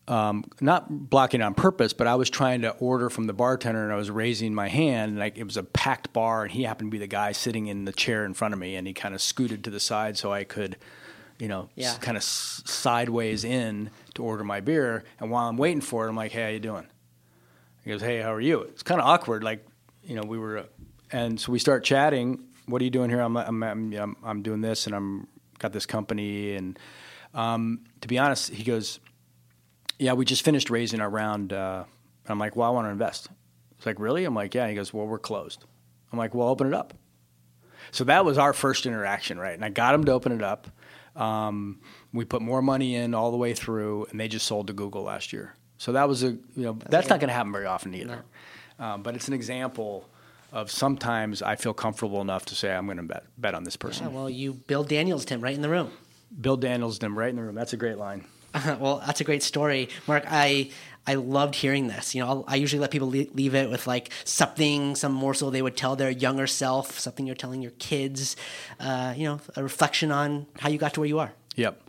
Um, 0.08 0.44
not 0.60 1.10
blocking 1.10 1.42
on 1.44 1.54
purpose, 1.54 1.94
but 1.94 2.08
I 2.08 2.16
was 2.16 2.32
trying 2.32 2.62
to 2.62 2.72
order 2.78 3.12
from 3.12 3.28
the 3.28 3.34
bartender, 3.34 3.84
and 3.84 3.94
I 3.94 3.96
was 3.96 4.10
raising 4.10 4.56
my 4.56 4.68
hand, 4.68 5.12
and 5.12 5.20
like 5.20 5.38
it 5.38 5.44
was 5.44 5.56
a 5.56 5.62
packed 5.64 6.12
bar, 6.14 6.44
and 6.44 6.52
he 6.52 6.64
happened 6.64 6.90
to 6.90 6.92
be 6.92 6.98
the 6.98 7.06
guy 7.08 7.32
sitting 7.32 7.68
in 7.68 7.86
the 7.86 7.92
chair 7.94 8.26
in 8.26 8.34
front 8.34 8.56
of 8.56 8.60
me, 8.60 8.76
and 8.76 8.88
he 8.88 8.94
kind 8.94 9.14
of 9.14 9.22
scooted 9.22 9.64
to 9.66 9.70
the 9.70 9.80
side 9.80 10.18
so 10.18 10.34
I 10.34 10.46
could, 10.46 10.78
you 11.38 11.48
know, 11.48 11.70
Yeah. 11.76 11.94
kind 12.02 12.18
of 12.18 12.22
s- 12.24 12.64
sideways 12.66 13.44
in 13.44 13.92
to 14.16 14.24
order 14.24 14.44
my 14.44 14.62
beer. 14.62 15.04
And 15.20 15.30
while 15.30 15.48
I'm 15.48 15.58
waiting 15.58 15.82
for 15.82 16.06
it, 16.08 16.10
I'm 16.10 16.16
like, 16.16 16.32
"Hey, 16.32 16.42
how 16.44 16.50
you 16.50 16.60
doing?" 16.60 16.88
He 17.90 17.96
goes, 17.96 18.04
"Hey, 18.04 18.22
how 18.22 18.32
are 18.32 18.40
you?" 18.40 18.62
It's 18.62 18.84
kind 18.84 19.02
of 19.02 19.08
awkward, 19.08 19.44
like, 19.44 19.66
you 20.04 20.14
know, 20.14 20.22
we 20.22 20.38
were, 20.38 20.68
and 21.12 21.42
so 21.42 21.52
we 21.52 21.58
start 21.58 21.84
chatting. 21.84 22.46
What 22.68 22.84
are 22.84 22.86
you 22.86 22.92
doing 22.92 23.10
here? 23.10 23.20
I'm, 23.20 23.36
I'm, 23.36 23.64
I'm, 23.64 24.16
I'm, 24.24 24.44
doing 24.44 24.62
this, 24.62 24.86
and 24.86 24.96
I'm 24.96 25.28
got 25.58 25.74
this 25.74 25.88
company, 25.88 26.54
and 26.54 26.78
um, 27.34 27.86
to 28.02 28.08
be 28.08 28.20
honest, 28.20 28.52
he 28.52 28.64
goes, 28.64 29.00
"Yeah, 29.98 30.14
we 30.14 30.24
just 30.24 30.46
finished 30.46 30.70
raising 30.70 31.02
our 31.02 31.10
round." 31.10 31.52
Uh, 31.52 31.86
I'm 32.28 32.38
like, 32.38 32.56
"Well, 32.56 32.68
I 32.68 32.70
want 32.70 32.86
to 32.86 32.92
invest." 32.92 33.28
It's 33.78 33.88
like, 33.88 34.00
"Really?" 34.00 34.24
I'm 34.24 34.36
like, 34.36 34.54
"Yeah." 34.54 34.68
He 34.68 34.76
goes, 34.76 34.94
"Well, 34.94 35.08
we're 35.08 35.18
closed." 35.18 35.66
I'm 36.12 36.20
like, 36.20 36.36
"Well, 36.36 36.48
open 36.48 36.68
it 36.68 36.76
up." 36.76 36.94
So 37.90 38.04
that 38.04 38.24
was 38.24 38.38
our 38.38 38.54
first 38.54 38.86
interaction, 38.86 39.40
right? 39.40 39.56
And 39.56 39.66
I 39.66 39.70
got 39.70 39.96
him 39.96 40.04
to 40.04 40.12
open 40.12 40.32
it 40.32 40.44
up. 40.44 40.68
Um, 41.16 41.80
we 42.14 42.24
put 42.24 42.44
more 42.44 42.62
money 42.62 42.94
in 42.94 43.16
all 43.16 43.32
the 43.32 43.38
way 43.38 43.56
through, 43.56 44.06
and 44.12 44.20
they 44.20 44.28
just 44.28 44.46
sold 44.46 44.68
to 44.68 44.74
Google 44.74 45.02
last 45.02 45.34
year. 45.34 45.56
So 45.80 45.94
that 45.94 46.08
was 46.08 46.24
a 46.24 46.28
you 46.28 46.40
know 46.56 46.78
that's 46.88 47.10
not 47.10 47.20
going 47.20 47.30
to 47.30 47.34
happen 47.34 47.52
very 47.52 47.66
often 47.66 47.96
either. 47.96 48.24
Um, 48.78 49.02
but 49.02 49.16
it's 49.16 49.28
an 49.28 49.34
example 49.34 50.08
of 50.54 50.70
sometimes 50.70 51.42
I 51.42 51.56
feel 51.56 51.74
comfortable 51.74 52.22
enough 52.22 52.46
to 52.46 52.56
say 52.56 52.72
I'm 52.74 52.86
going 52.86 52.98
to 52.98 53.04
bet 53.04 53.24
bet 53.38 53.56
on 53.56 53.64
this 53.64 53.76
person. 53.76 54.06
yeah, 54.06 54.14
well 54.14 54.30
you 54.30 54.54
bill 54.54 54.84
daniels 54.84 55.26
him 55.26 55.42
right 55.42 55.56
in 55.56 55.62
the 55.62 55.70
room 55.70 55.92
Bill 56.40 56.58
Daniels 56.58 57.00
them 57.00 57.18
right 57.18 57.30
in 57.30 57.36
the 57.38 57.42
room. 57.42 57.56
That's 57.56 57.74
a 57.74 57.78
great 57.78 57.98
line. 57.98 58.24
well 58.80 59.02
that's 59.06 59.22
a 59.22 59.24
great 59.24 59.44
story 59.44 59.90
mark 60.08 60.24
i 60.28 60.72
i 61.06 61.14
loved 61.14 61.54
hearing 61.54 61.88
this 61.88 62.16
you 62.16 62.22
know 62.22 62.28
I'll, 62.28 62.46
i 62.48 62.56
usually 62.56 62.80
let 62.80 62.90
people 62.90 63.08
leave, 63.08 63.34
leave 63.36 63.54
it 63.54 63.70
with 63.70 63.86
like 63.86 64.10
something 64.24 64.96
some 64.96 65.12
morsel 65.12 65.52
they 65.52 65.62
would 65.62 65.78
tell 65.78 65.96
their 65.96 66.10
younger 66.10 66.48
self 66.48 67.00
something 67.00 67.28
you're 67.28 67.36
telling 67.36 67.62
your 67.62 67.76
kids 67.78 68.36
uh, 68.80 69.14
you 69.16 69.26
know 69.26 69.40
a 69.56 69.62
reflection 69.62 70.12
on 70.12 70.48
how 70.60 70.68
you 70.70 70.80
got 70.80 70.96
to 70.96 71.00
where 71.00 71.08
you 71.08 71.20
are 71.20 71.32
Yep. 71.60 71.82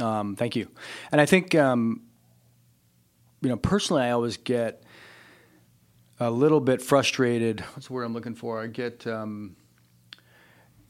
Um, 0.00 0.36
thank 0.36 0.56
you. 0.56 0.68
And 1.12 1.20
I 1.20 1.26
think, 1.26 1.54
um, 1.54 2.02
you 3.40 3.48
know, 3.48 3.56
personally, 3.56 4.02
I 4.02 4.10
always 4.10 4.36
get 4.36 4.82
a 6.20 6.30
little 6.30 6.60
bit 6.60 6.82
frustrated. 6.82 7.60
What's 7.60 7.88
the 7.88 7.92
word 7.92 8.04
I'm 8.04 8.14
looking 8.14 8.34
for? 8.34 8.60
I 8.60 8.66
get, 8.66 9.06
um, 9.06 9.56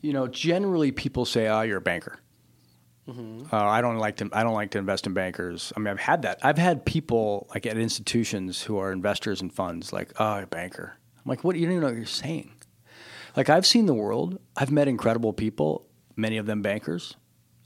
you 0.01 0.13
know, 0.13 0.27
generally 0.27 0.93
people 0.93 1.25
say, 1.25 1.49
"Oh, 1.49 1.63
you're 1.63 1.79
a 1.79 1.83
banker." 1.83 2.19
Uh, 3.51 3.57
I 3.57 3.81
don't 3.81 3.97
like 3.97 4.17
to. 4.17 4.29
I 4.33 4.43
don't 4.43 4.55
like 4.55 4.71
to 4.73 4.79
invest 4.79 5.07
in 5.07 5.15
bankers. 5.15 5.73
I 5.77 5.81
mean, 5.81 5.89
I've 5.89 5.99
had 5.99 6.23
that. 6.23 6.39
I've 6.43 6.59
had 6.59 6.85
people 6.85 7.47
like 7.55 7.65
at 7.67 7.79
institutions 7.79 8.63
who 8.63 8.79
are 8.79 8.93
investors 8.93 9.41
in 9.41 9.51
funds, 9.51 9.93
like, 9.93 10.13
"Oh, 10.19 10.41
a 10.41 10.47
banker." 10.47 10.97
I'm 11.17 11.29
like, 11.29 11.43
"What? 11.43 11.57
You 11.57 11.67
don't 11.67 11.73
even 11.73 11.81
know 11.83 11.89
what 11.89 11.97
you're 11.97 12.07
saying." 12.07 12.53
Like, 13.37 13.49
I've 13.49 13.67
seen 13.67 13.87
the 13.87 13.95
world. 13.95 14.41
I've 14.57 14.71
met 14.71 14.89
incredible 14.89 15.33
people. 15.33 15.87
Many 16.17 16.39
of 16.39 16.47
them 16.47 16.61
bankers 16.61 17.17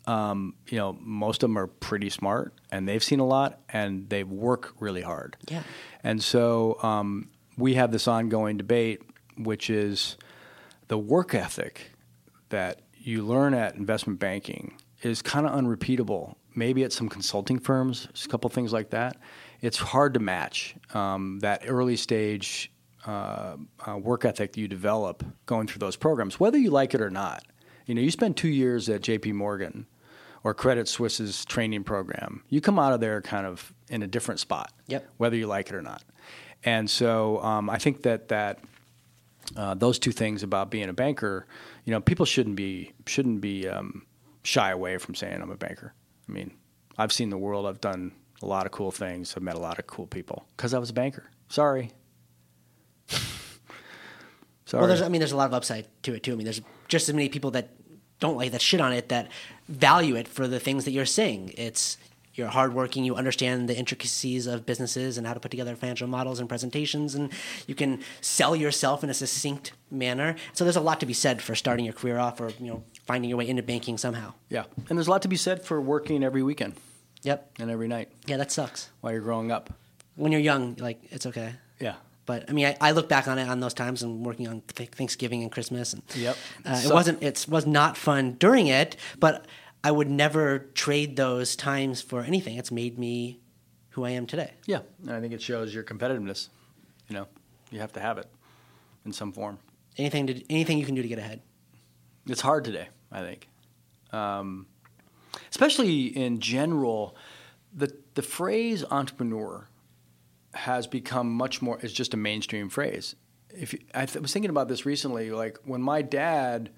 um, 0.06 0.54
you 0.68 0.78
know, 0.78 0.96
most 1.00 1.42
of 1.42 1.50
them 1.50 1.58
are 1.58 1.66
pretty 1.66 2.10
smart 2.10 2.52
and 2.70 2.88
they've 2.88 3.02
seen 3.02 3.20
a 3.20 3.26
lot 3.26 3.60
and 3.68 4.08
they 4.08 4.24
work 4.24 4.74
really 4.80 5.02
hard. 5.02 5.36
Yeah. 5.48 5.62
And 6.02 6.22
so 6.22 6.78
um, 6.82 7.28
we 7.56 7.74
have 7.74 7.92
this 7.92 8.08
ongoing 8.08 8.56
debate, 8.56 9.02
which 9.36 9.70
is 9.70 10.16
the 10.88 10.98
work 10.98 11.34
ethic 11.34 11.92
that 12.48 12.80
you 12.98 13.22
learn 13.22 13.54
at 13.54 13.76
investment 13.76 14.18
banking 14.18 14.76
is 15.02 15.22
kind 15.22 15.46
of 15.46 15.52
unrepeatable. 15.52 16.36
Maybe 16.54 16.84
at 16.84 16.92
some 16.92 17.08
consulting 17.08 17.58
firms, 17.58 18.08
a 18.24 18.28
couple 18.28 18.50
things 18.50 18.72
like 18.72 18.90
that. 18.90 19.16
It's 19.62 19.78
hard 19.78 20.14
to 20.14 20.20
match 20.20 20.74
um, 20.92 21.38
that 21.40 21.62
early 21.66 21.96
stage 21.96 22.70
uh, 23.06 23.56
uh, 23.86 23.96
work 23.96 24.24
ethic 24.24 24.52
that 24.52 24.60
you 24.60 24.68
develop 24.68 25.24
going 25.46 25.66
through 25.66 25.78
those 25.78 25.96
programs, 25.96 26.38
whether 26.38 26.58
you 26.58 26.70
like 26.70 26.94
it 26.94 27.00
or 27.00 27.10
not. 27.10 27.44
You 27.86 27.94
know, 27.94 28.00
you 28.00 28.10
spend 28.10 28.36
two 28.36 28.48
years 28.48 28.88
at 28.88 29.00
J.P. 29.00 29.32
Morgan 29.32 29.86
or 30.44 30.54
Credit 30.54 30.88
Suisse's 30.88 31.44
training 31.44 31.84
program. 31.84 32.42
You 32.48 32.60
come 32.60 32.78
out 32.78 32.92
of 32.92 33.00
there 33.00 33.20
kind 33.22 33.46
of 33.46 33.72
in 33.88 34.02
a 34.02 34.06
different 34.06 34.40
spot, 34.40 34.72
Yep. 34.88 35.08
whether 35.18 35.36
you 35.36 35.46
like 35.46 35.68
it 35.68 35.74
or 35.74 35.82
not. 35.82 36.02
And 36.64 36.88
so 36.88 37.42
um, 37.42 37.68
I 37.70 37.78
think 37.78 38.02
that 38.02 38.28
that 38.28 38.60
uh, 39.56 39.74
those 39.74 39.98
two 39.98 40.12
things 40.12 40.42
about 40.42 40.70
being 40.70 40.88
a 40.88 40.92
banker, 40.92 41.46
you 41.84 41.90
know, 41.92 42.00
people 42.00 42.24
shouldn't 42.26 42.56
be 42.56 42.92
shouldn't 43.06 43.40
be 43.40 43.68
um, 43.68 44.06
shy 44.44 44.70
away 44.70 44.98
from 44.98 45.14
saying 45.14 45.40
I'm 45.42 45.50
a 45.50 45.56
banker. 45.56 45.92
I 46.28 46.32
mean, 46.32 46.52
I've 46.96 47.12
seen 47.12 47.30
the 47.30 47.38
world. 47.38 47.66
I've 47.66 47.80
done 47.80 48.12
a 48.42 48.46
lot 48.46 48.66
of 48.66 48.72
cool 48.72 48.90
things. 48.90 49.34
I've 49.36 49.42
met 49.42 49.56
a 49.56 49.60
lot 49.60 49.78
of 49.78 49.86
cool 49.86 50.06
people 50.06 50.46
because 50.56 50.72
I 50.74 50.78
was 50.78 50.90
a 50.90 50.92
banker. 50.94 51.24
Sorry. 51.48 51.90
Sorry. 54.64 54.80
Well, 54.80 54.88
there's, 54.88 55.02
I 55.02 55.08
mean, 55.08 55.18
there's 55.20 55.32
a 55.32 55.36
lot 55.36 55.46
of 55.46 55.54
upside 55.54 55.86
to 56.04 56.14
it 56.14 56.22
too. 56.22 56.32
I 56.32 56.36
mean, 56.36 56.44
there's 56.44 56.62
just 56.88 57.08
as 57.08 57.14
many 57.14 57.28
people 57.28 57.50
that 57.52 57.70
don't 58.22 58.36
like 58.40 58.52
that 58.52 58.62
shit 58.62 58.80
on 58.80 58.92
it 58.92 59.04
that 59.08 59.24
value 59.68 60.14
it 60.16 60.28
for 60.36 60.44
the 60.48 60.60
things 60.66 60.84
that 60.86 60.92
you're 60.92 61.06
saying. 61.20 61.52
It's 61.58 61.98
you're 62.34 62.48
hardworking, 62.48 63.04
you 63.04 63.14
understand 63.14 63.68
the 63.68 63.76
intricacies 63.76 64.46
of 64.46 64.64
businesses 64.64 65.18
and 65.18 65.26
how 65.26 65.34
to 65.34 65.40
put 65.40 65.50
together 65.50 65.76
financial 65.76 66.08
models 66.08 66.40
and 66.40 66.48
presentations, 66.48 67.14
and 67.14 67.30
you 67.66 67.74
can 67.74 68.00
sell 68.22 68.56
yourself 68.56 69.04
in 69.04 69.10
a 69.10 69.14
succinct 69.14 69.72
manner. 69.90 70.34
So 70.54 70.64
there's 70.64 70.76
a 70.84 70.86
lot 70.90 70.98
to 71.00 71.06
be 71.06 71.12
said 71.12 71.42
for 71.42 71.54
starting 71.54 71.84
your 71.84 71.92
career 72.00 72.18
off 72.18 72.40
or 72.40 72.48
you 72.58 72.68
know 72.70 72.82
finding 73.06 73.28
your 73.28 73.38
way 73.38 73.48
into 73.48 73.62
banking 73.62 73.98
somehow. 73.98 74.32
Yeah, 74.48 74.64
and 74.88 74.96
there's 74.96 75.08
a 75.08 75.10
lot 75.10 75.22
to 75.22 75.28
be 75.28 75.36
said 75.36 75.62
for 75.62 75.78
working 75.80 76.24
every 76.24 76.42
weekend 76.42 76.72
Yep. 77.22 77.38
and 77.60 77.70
every 77.70 77.88
night 77.88 78.08
Yeah, 78.26 78.38
that 78.38 78.50
sucks. 78.50 78.88
while 79.02 79.12
you're 79.12 79.20
growing 79.28 79.52
up. 79.52 79.64
When 80.16 80.32
you're 80.32 80.40
young, 80.52 80.76
like 80.78 80.98
it's 81.10 81.26
okay. 81.26 81.52
Yeah. 81.80 81.96
But 82.24 82.48
I 82.48 82.52
mean, 82.52 82.66
I, 82.66 82.76
I 82.80 82.90
look 82.92 83.08
back 83.08 83.26
on 83.26 83.38
it 83.38 83.48
on 83.48 83.60
those 83.60 83.74
times 83.74 84.02
and 84.02 84.24
working 84.24 84.46
on 84.48 84.62
th- 84.74 84.90
Thanksgiving 84.90 85.42
and 85.42 85.50
Christmas, 85.50 85.92
and 85.92 86.02
Yep. 86.14 86.36
uh, 86.64 86.80
it 86.84 86.92
wasn't 86.92 87.22
it 87.22 87.46
was 87.48 87.66
not 87.66 87.96
fun 87.96 88.32
during 88.38 88.68
it, 88.68 88.96
but 89.18 89.46
I 89.82 89.90
would 89.90 90.08
never 90.08 90.60
trade 90.74 91.16
those 91.16 91.56
times 91.56 92.00
for 92.00 92.22
anything. 92.22 92.56
It's 92.58 92.70
made 92.70 92.98
me 92.98 93.40
who 93.90 94.04
I 94.04 94.10
am 94.10 94.26
today. 94.26 94.52
Yeah, 94.66 94.80
and 95.02 95.10
I 95.10 95.20
think 95.20 95.32
it 95.34 95.42
shows 95.42 95.74
your 95.74 95.82
competitiveness. 95.82 96.48
You 97.08 97.16
know, 97.16 97.26
you 97.72 97.80
have 97.80 97.92
to 97.94 98.00
have 98.00 98.18
it 98.18 98.26
in 99.04 99.12
some 99.12 99.32
form. 99.32 99.58
Anything 99.98 100.28
to 100.28 100.44
anything 100.52 100.78
you 100.78 100.86
can 100.86 100.94
do 100.94 101.02
to 101.02 101.08
get 101.08 101.18
ahead. 101.18 101.42
It's 102.28 102.40
hard 102.40 102.64
today, 102.64 102.88
I 103.10 103.20
think. 103.20 103.48
Um, 104.12 104.66
especially 105.50 106.06
in 106.06 106.38
general, 106.38 107.16
the 107.74 107.92
the 108.14 108.22
phrase 108.22 108.84
entrepreneur 108.90 109.66
has 110.54 110.86
become 110.86 111.32
much 111.32 111.62
more 111.62 111.78
is 111.80 111.92
just 111.92 112.14
a 112.14 112.16
mainstream 112.16 112.68
phrase. 112.68 113.14
If 113.50 113.72
you, 113.72 113.80
I 113.94 114.06
th- 114.06 114.20
was 114.20 114.32
thinking 114.32 114.50
about 114.50 114.68
this 114.68 114.86
recently, 114.86 115.30
like 115.30 115.58
when 115.64 115.82
my 115.82 116.02
dad 116.02 116.70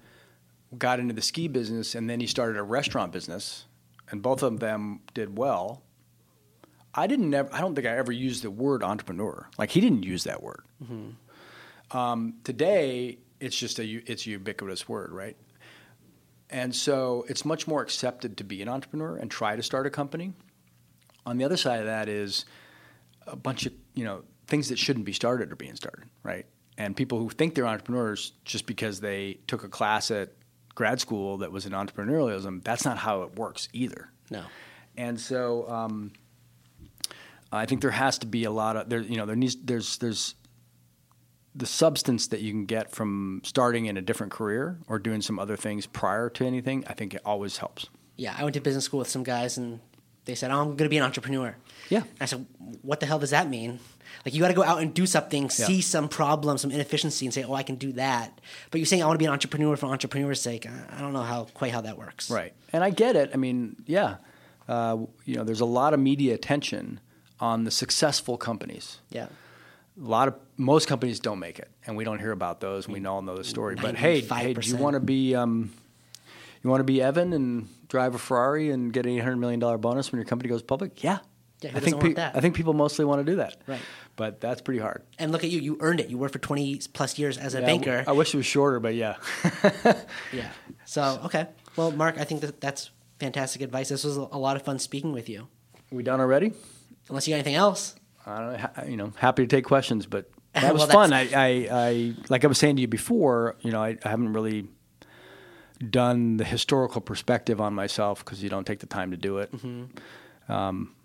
got 0.77 0.99
into 0.99 1.13
the 1.13 1.21
ski 1.21 1.47
business 1.47 1.95
and 1.95 2.09
then 2.09 2.19
he 2.19 2.27
started 2.27 2.57
a 2.57 2.63
restaurant 2.63 3.11
business, 3.11 3.65
and 4.09 4.21
both 4.21 4.43
of 4.43 4.59
them 4.59 5.01
did 5.13 5.37
well. 5.37 5.81
I 6.93 7.07
didn't 7.07 7.29
never. 7.29 7.53
I 7.53 7.59
don't 7.59 7.75
think 7.75 7.87
I 7.87 7.97
ever 7.97 8.11
used 8.11 8.43
the 8.43 8.51
word 8.51 8.83
entrepreneur. 8.83 9.49
Like 9.57 9.71
he 9.71 9.81
didn't 9.81 10.03
use 10.03 10.23
that 10.25 10.41
word. 10.41 10.63
Um, 11.91 12.35
today, 12.43 13.19
it's 13.39 13.57
just 13.57 13.79
a 13.79 13.85
it's 13.85 14.25
a 14.25 14.31
ubiquitous 14.31 14.87
word, 14.87 15.11
right? 15.11 15.35
And 16.49 16.73
so 16.73 17.25
it's 17.27 17.43
much 17.43 17.67
more 17.67 17.81
accepted 17.81 18.37
to 18.37 18.43
be 18.43 18.61
an 18.61 18.69
entrepreneur 18.69 19.17
and 19.17 19.29
try 19.29 19.55
to 19.55 19.63
start 19.63 19.85
a 19.87 19.89
company. 19.89 20.33
On 21.25 21.37
the 21.37 21.43
other 21.43 21.57
side 21.57 21.79
of 21.79 21.87
that 21.87 22.07
is 22.07 22.45
a 23.27 23.35
bunch 23.35 23.65
of 23.65 23.73
you 23.93 24.03
know 24.03 24.23
things 24.47 24.69
that 24.69 24.79
shouldn't 24.79 25.05
be 25.05 25.13
started 25.13 25.51
are 25.51 25.55
being 25.55 25.75
started, 25.75 26.05
right? 26.23 26.45
And 26.77 26.95
people 26.95 27.19
who 27.19 27.29
think 27.29 27.55
they're 27.55 27.67
entrepreneurs 27.67 28.33
just 28.43 28.65
because 28.65 28.99
they 28.99 29.39
took 29.47 29.63
a 29.63 29.69
class 29.69 30.11
at 30.11 30.33
grad 30.75 30.99
school 30.99 31.37
that 31.37 31.51
was 31.51 31.65
in 31.65 31.71
entrepreneurialism, 31.71 32.63
that's 32.63 32.83
not 32.83 32.97
how 32.97 33.23
it 33.23 33.37
works 33.37 33.69
either. 33.71 34.09
No. 34.29 34.43
And 34.97 35.19
so 35.19 35.69
um, 35.69 36.11
I 37.51 37.65
think 37.65 37.81
there 37.81 37.91
has 37.91 38.17
to 38.19 38.27
be 38.27 38.43
a 38.43 38.51
lot 38.51 38.75
of 38.75 38.89
there. 38.89 39.01
You 39.01 39.17
know, 39.17 39.25
there 39.25 39.35
needs 39.35 39.55
there's 39.55 39.97
there's 39.97 40.35
the 41.55 41.65
substance 41.65 42.27
that 42.27 42.41
you 42.41 42.51
can 42.51 42.65
get 42.65 42.91
from 42.91 43.41
starting 43.45 43.85
in 43.85 43.95
a 43.95 44.01
different 44.01 44.31
career 44.31 44.77
or 44.87 44.99
doing 44.99 45.21
some 45.21 45.39
other 45.39 45.55
things 45.55 45.85
prior 45.85 46.29
to 46.29 46.45
anything. 46.45 46.83
I 46.87 46.93
think 46.93 47.13
it 47.13 47.21
always 47.23 47.57
helps. 47.57 47.87
Yeah, 48.17 48.35
I 48.37 48.43
went 48.43 48.53
to 48.55 48.61
business 48.61 48.85
school 48.85 48.99
with 48.99 49.09
some 49.09 49.23
guys, 49.23 49.57
and 49.57 49.79
they 50.25 50.35
said, 50.35 50.51
"Oh, 50.51 50.59
I'm 50.61 50.67
going 50.69 50.77
to 50.77 50.89
be 50.89 50.97
an 50.97 51.03
entrepreneur." 51.03 51.55
Yeah. 51.89 51.99
And 51.99 52.21
I 52.21 52.25
said, 52.25 52.45
"What 52.81 52.99
the 52.99 53.05
hell 53.05 53.19
does 53.19 53.29
that 53.31 53.49
mean?" 53.49 53.79
Like 54.25 54.33
you 54.33 54.41
got 54.41 54.47
to 54.47 54.53
go 54.53 54.63
out 54.63 54.81
and 54.81 54.93
do 54.93 55.05
something, 55.05 55.49
see 55.49 55.81
some 55.81 56.07
problem, 56.07 56.57
some 56.57 56.71
inefficiency, 56.71 57.25
and 57.25 57.33
say, 57.33 57.43
"Oh, 57.43 57.53
I 57.53 57.63
can 57.63 57.75
do 57.75 57.91
that." 57.93 58.39
But 58.71 58.79
you're 58.79 58.85
saying 58.85 59.03
I 59.03 59.05
want 59.05 59.15
to 59.15 59.19
be 59.19 59.25
an 59.25 59.31
entrepreneur 59.31 59.75
for 59.75 59.87
entrepreneur's 59.87 60.41
sake. 60.41 60.65
I 60.67 60.99
don't 60.99 61.13
know 61.13 61.21
how 61.21 61.47
quite 61.53 61.71
how 61.71 61.81
that 61.81 61.97
works. 61.97 62.31
Right. 62.31 62.53
And 62.73 62.83
I 62.83 62.89
get 62.89 63.15
it. 63.15 63.31
I 63.33 63.37
mean, 63.37 63.75
yeah, 63.85 64.17
uh, 64.67 64.97
you 65.25 65.35
know, 65.35 65.43
there's 65.43 65.61
a 65.61 65.65
lot 65.65 65.93
of 65.93 65.99
media 65.99 66.33
attention 66.33 66.99
on 67.39 67.65
the 67.65 67.71
successful 67.71 68.37
companies. 68.37 68.99
Yeah. 69.09 69.27
A 69.97 70.07
lot 70.07 70.27
of 70.27 70.35
most 70.57 70.87
companies 70.87 71.19
don't 71.19 71.39
make 71.39 71.59
it, 71.59 71.69
and 71.85 71.95
we 71.95 72.03
don't 72.03 72.19
hear 72.19 72.31
about 72.31 72.59
those. 72.59 72.85
and 72.85 72.93
We 72.93 73.05
all 73.05 73.21
know 73.21 73.37
the 73.37 73.43
story. 73.43 73.75
But 73.75 73.95
hey, 73.95 74.21
hey, 74.21 74.53
do 74.53 74.67
you 74.67 74.75
want 74.77 74.95
to 74.95 74.99
be 74.99 75.35
um, 75.35 75.71
you 76.65 76.69
want 76.71 76.81
to 76.81 76.85
be 76.85 77.01
Evan 77.01 77.31
and 77.31 77.67
drive 77.87 78.15
a 78.15 78.17
Ferrari 78.17 78.71
and 78.71 78.91
get 78.91 79.05
an 79.05 79.11
eight 79.13 79.19
hundred 79.19 79.37
million 79.37 79.59
dollar 79.59 79.77
bonus 79.77 80.11
when 80.11 80.19
your 80.19 80.25
company 80.25 80.49
goes 80.49 80.63
public? 80.63 81.03
Yeah. 81.03 81.19
Yeah, 81.61 81.71
I 81.73 81.79
think 81.79 82.15
that? 82.17 82.35
I 82.35 82.41
think 82.41 82.53
people 82.55 82.73
mostly 82.73 83.05
want 83.05 83.25
to 83.25 83.31
do 83.31 83.37
that. 83.37 83.55
Right. 83.65 83.79
But 84.17 84.41
that's 84.41 84.61
pretty 84.61 84.79
hard. 84.81 85.03
And 85.17 85.31
look 85.31 85.43
at 85.43 85.49
you. 85.49 85.61
You 85.61 85.77
earned 85.79 85.99
it. 86.01 86.09
You 86.09 86.17
worked 86.17 86.33
for 86.33 86.39
20 86.39 86.81
plus 86.93 87.17
years 87.17 87.37
as 87.37 87.55
a 87.55 87.61
Yeah, 87.61 87.65
banker. 87.65 88.03
I 88.05 88.11
wish 88.11 88.33
it 88.33 88.37
was 88.37 88.45
shorter, 88.45 88.79
but 88.81 88.93
yeah. 88.93 89.15
yeah. 90.33 90.49
So, 90.85 91.21
okay. 91.25 91.47
Well, 91.75 91.91
Mark, 91.91 92.17
I 92.19 92.23
think 92.25 92.41
that 92.41 92.59
that's 92.59 92.91
fantastic 93.19 93.61
advice. 93.61 93.89
This 93.89 94.03
was 94.03 94.17
a 94.17 94.21
lot 94.37 94.57
of 94.57 94.63
fun 94.63 94.79
speaking 94.79 95.13
with 95.13 95.29
you. 95.29 95.47
we 95.91 96.03
done 96.03 96.19
already? 96.19 96.51
Unless 97.09 97.27
you 97.27 97.31
got 97.33 97.37
anything 97.37 97.55
else. 97.55 97.95
I 98.25 98.39
don't 98.39 98.51
know, 98.77 98.83
you 98.91 98.97
know, 98.97 99.13
happy 99.17 99.43
to 99.43 99.47
take 99.47 99.65
questions, 99.65 100.05
but 100.05 100.29
that 100.53 100.73
was 100.73 100.81
Well, 100.81 100.89
fun. 100.89 101.13
I, 101.13 101.29
I, 101.33 101.67
I, 101.71 102.13
like 102.29 102.43
I 102.43 102.47
was 102.47 102.57
saying 102.57 102.75
to 102.77 102.81
you 102.81 102.87
before, 102.87 103.55
you 103.61 103.71
know, 103.71 103.81
I, 103.81 103.97
I 104.03 104.09
haven't 104.09 104.33
really 104.33 104.67
done 105.89 106.37
the 106.37 106.43
historical 106.43 107.01
perspective 107.01 107.59
on 107.61 107.73
myself 107.73 108.23
because 108.23 108.41
you 108.43 108.49
don't 108.49 108.65
take 108.65 108.79
the 108.79 108.85
time 108.85 109.11
to 109.11 109.17
do 109.17 109.39
it. 109.39 109.53
Um, 110.47 110.95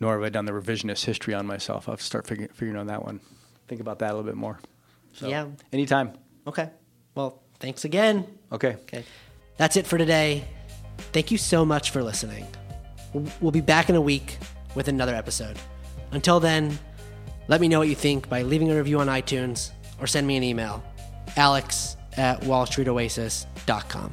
nor 0.00 0.14
have 0.14 0.22
I 0.22 0.28
done 0.28 0.44
the 0.44 0.52
revisionist 0.52 1.04
history 1.04 1.34
on 1.34 1.46
myself. 1.46 1.88
I'll 1.88 1.96
start 1.96 2.26
figuring, 2.26 2.50
figuring 2.52 2.76
on 2.78 2.86
that 2.88 3.04
one. 3.04 3.20
Think 3.68 3.80
about 3.80 4.00
that 4.00 4.10
a 4.10 4.14
little 4.14 4.24
bit 4.24 4.34
more. 4.36 4.58
So, 5.12 5.28
Yeah. 5.28 5.46
Anytime. 5.72 6.12
Okay. 6.46 6.70
Well, 7.14 7.40
thanks 7.60 7.84
again. 7.84 8.26
Okay. 8.50 8.74
Okay. 8.82 9.04
That's 9.56 9.76
it 9.76 9.86
for 9.86 9.98
today. 9.98 10.44
Thank 11.12 11.30
you 11.30 11.38
so 11.38 11.64
much 11.64 11.90
for 11.90 12.02
listening. 12.02 12.46
We'll 13.40 13.50
be 13.52 13.60
back 13.60 13.88
in 13.90 13.96
a 13.96 14.00
week 14.00 14.38
with 14.74 14.88
another 14.88 15.14
episode. 15.14 15.58
Until 16.12 16.40
then, 16.40 16.78
let 17.48 17.60
me 17.60 17.68
know 17.68 17.78
what 17.78 17.88
you 17.88 17.94
think 17.94 18.28
by 18.28 18.42
leaving 18.42 18.70
a 18.70 18.76
review 18.76 19.00
on 19.00 19.08
iTunes 19.08 19.70
or 20.00 20.06
send 20.06 20.26
me 20.26 20.36
an 20.36 20.42
email 20.42 20.82
alex 21.36 21.96
at 22.16 22.40
wallstreetoasis.com. 22.40 24.12